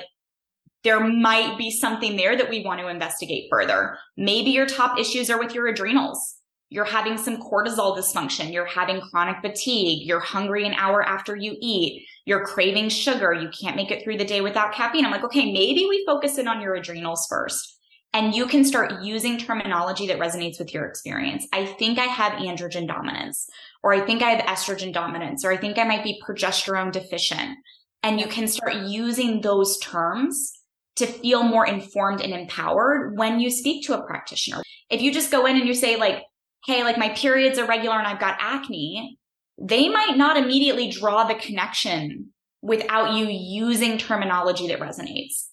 [0.84, 3.96] there might be something there that we want to investigate further.
[4.18, 6.41] Maybe your top issues are with your adrenals
[6.72, 11.58] you're having some cortisol dysfunction, you're having chronic fatigue, you're hungry an hour after you
[11.60, 15.04] eat, you're craving sugar, you can't make it through the day without caffeine.
[15.04, 17.78] I'm like, okay, maybe we focus in on your adrenals first.
[18.14, 21.46] And you can start using terminology that resonates with your experience.
[21.52, 23.50] I think I have androgen dominance,
[23.84, 27.58] or I think I have estrogen dominance, or I think I might be progesterone deficient.
[28.02, 30.54] And you can start using those terms
[30.96, 34.62] to feel more informed and empowered when you speak to a practitioner.
[34.90, 36.24] If you just go in and you say like,
[36.66, 39.18] hey, like my periods are regular and I've got acne,
[39.60, 42.30] they might not immediately draw the connection
[42.62, 45.48] without you using terminology that resonates.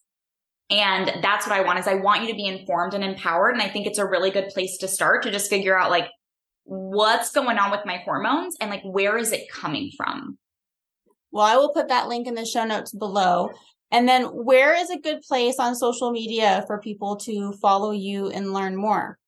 [0.70, 3.54] And that's what I want is I want you to be informed and empowered.
[3.54, 6.08] And I think it's a really good place to start to just figure out like
[6.64, 10.36] what's going on with my hormones and like where is it coming from?
[11.30, 13.50] Well, I will put that link in the show notes below.
[13.90, 18.28] And then where is a good place on social media for people to follow you
[18.28, 19.18] and learn more?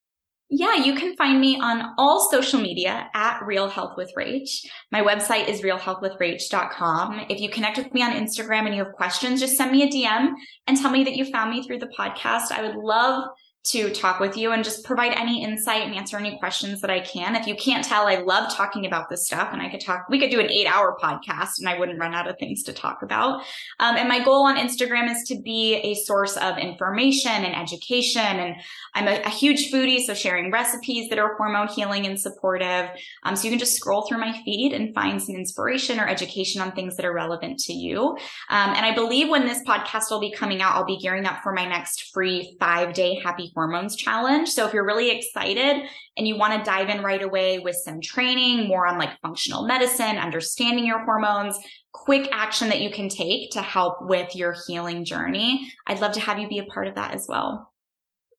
[0.52, 4.66] Yeah, you can find me on all social media at Real Health with Rach.
[4.90, 7.26] My website is realhealthwithrach.com.
[7.28, 9.88] If you connect with me on Instagram and you have questions, just send me a
[9.88, 10.32] DM
[10.66, 12.50] and tell me that you found me through the podcast.
[12.50, 13.28] I would love
[13.62, 17.00] to talk with you and just provide any insight and answer any questions that I
[17.00, 17.36] can.
[17.36, 20.18] If you can't tell, I love talking about this stuff and I could talk, we
[20.18, 23.02] could do an eight hour podcast and I wouldn't run out of things to talk
[23.02, 23.42] about.
[23.78, 28.22] Um, and my goal on Instagram is to be a source of information and education.
[28.22, 28.56] And
[28.94, 32.88] I'm a, a huge foodie, so sharing recipes that are hormone healing and supportive.
[33.24, 36.62] Um, so you can just scroll through my feed and find some inspiration or education
[36.62, 38.16] on things that are relevant to you.
[38.48, 41.42] Um, and I believe when this podcast will be coming out, I'll be gearing up
[41.42, 44.48] for my next free five day happy Hormones Challenge.
[44.48, 45.82] So if you're really excited
[46.16, 49.66] and you want to dive in right away with some training, more on like functional
[49.66, 51.58] medicine, understanding your hormones,
[51.92, 56.20] quick action that you can take to help with your healing journey, I'd love to
[56.20, 57.72] have you be a part of that as well.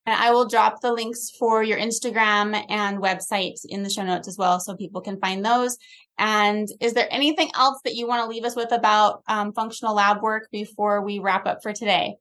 [0.07, 4.37] I will drop the links for your Instagram and website in the show notes as
[4.37, 5.77] well, so people can find those.
[6.17, 9.93] And is there anything else that you want to leave us with about um, functional
[9.93, 12.15] lab work before we wrap up for today?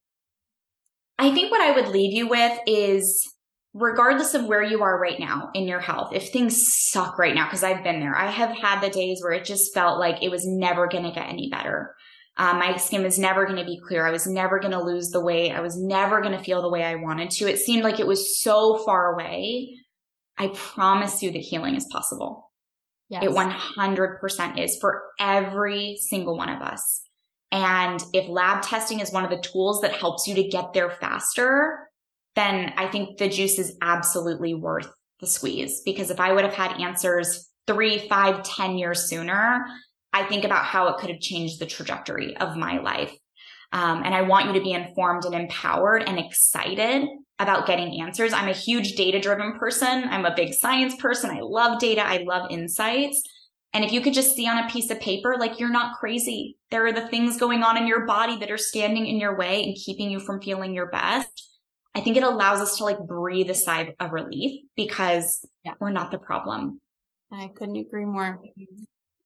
[1.21, 3.31] I think what I would leave you with is
[3.75, 7.45] regardless of where you are right now in your health, if things suck right now,
[7.45, 10.31] because I've been there, I have had the days where it just felt like it
[10.31, 11.95] was never going to get any better.
[12.39, 14.07] Um, my skin was never going to be clear.
[14.07, 15.53] I was never going to lose the weight.
[15.53, 17.51] I was never going to feel the way I wanted to.
[17.51, 19.77] It seemed like it was so far away.
[20.39, 22.51] I promise you that healing is possible.
[23.11, 23.25] Yes.
[23.25, 27.03] It 100% is for every single one of us.
[27.53, 30.91] And if lab testing is one of the tools that helps you to get there
[30.91, 31.91] faster,
[32.37, 34.89] then I think the juice is absolutely worth
[35.19, 35.83] the squeeze.
[35.83, 39.67] Because if I would have had answers three, five, ten years sooner,
[40.13, 43.13] I think about how it could have changed the trajectory of my life.
[43.73, 48.33] Um, and I want you to be informed and empowered and excited about getting answers.
[48.33, 50.05] I'm a huge data driven person.
[50.09, 51.31] I'm a big science person.
[51.31, 52.05] I love data.
[52.05, 53.23] I love insights.
[53.73, 56.57] And if you could just see on a piece of paper, like you're not crazy.
[56.71, 59.63] There are the things going on in your body that are standing in your way
[59.63, 61.49] and keeping you from feeling your best.
[61.95, 65.75] I think it allows us to like breathe a sigh of relief because yeah.
[65.81, 66.81] we're not the problem.
[67.33, 68.41] I couldn't agree more.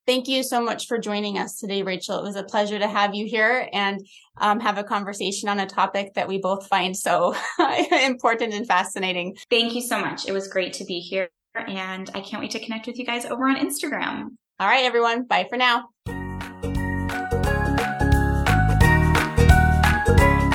[0.07, 2.19] Thank you so much for joining us today, Rachel.
[2.19, 5.67] It was a pleasure to have you here and um, have a conversation on a
[5.67, 7.35] topic that we both find so
[8.05, 9.37] important and fascinating.
[9.49, 10.29] Thank you so much.
[10.29, 13.25] It was great to be here and I can't wait to connect with you guys
[13.25, 14.31] over on Instagram.
[14.61, 15.25] All right, everyone.
[15.25, 15.89] Bye for now.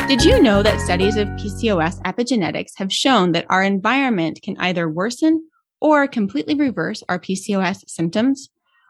[0.09, 4.89] Did you know that studies of PCOS epigenetics have shown that our environment can either
[4.89, 5.47] worsen
[5.79, 8.49] or completely reverse our PCOS symptoms?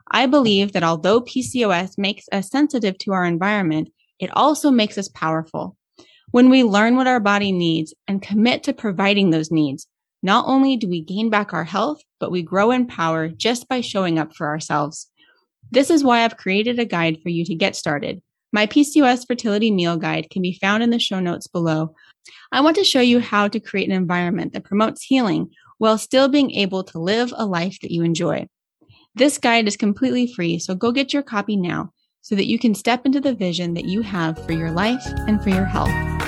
[0.09, 5.09] I believe that although PCOS makes us sensitive to our environment, it also makes us
[5.09, 5.75] powerful.
[6.31, 9.88] When we learn what our body needs and commit to providing those needs,
[10.21, 13.81] not only do we gain back our health, but we grow in power just by
[13.81, 15.09] showing up for ourselves.
[15.71, 18.21] This is why I've created a guide for you to get started.
[18.51, 21.93] My PCOS fertility meal guide can be found in the show notes below.
[22.51, 26.27] I want to show you how to create an environment that promotes healing while still
[26.27, 28.47] being able to live a life that you enjoy.
[29.15, 31.91] This guide is completely free, so go get your copy now
[32.21, 35.41] so that you can step into the vision that you have for your life and
[35.41, 36.18] for your health.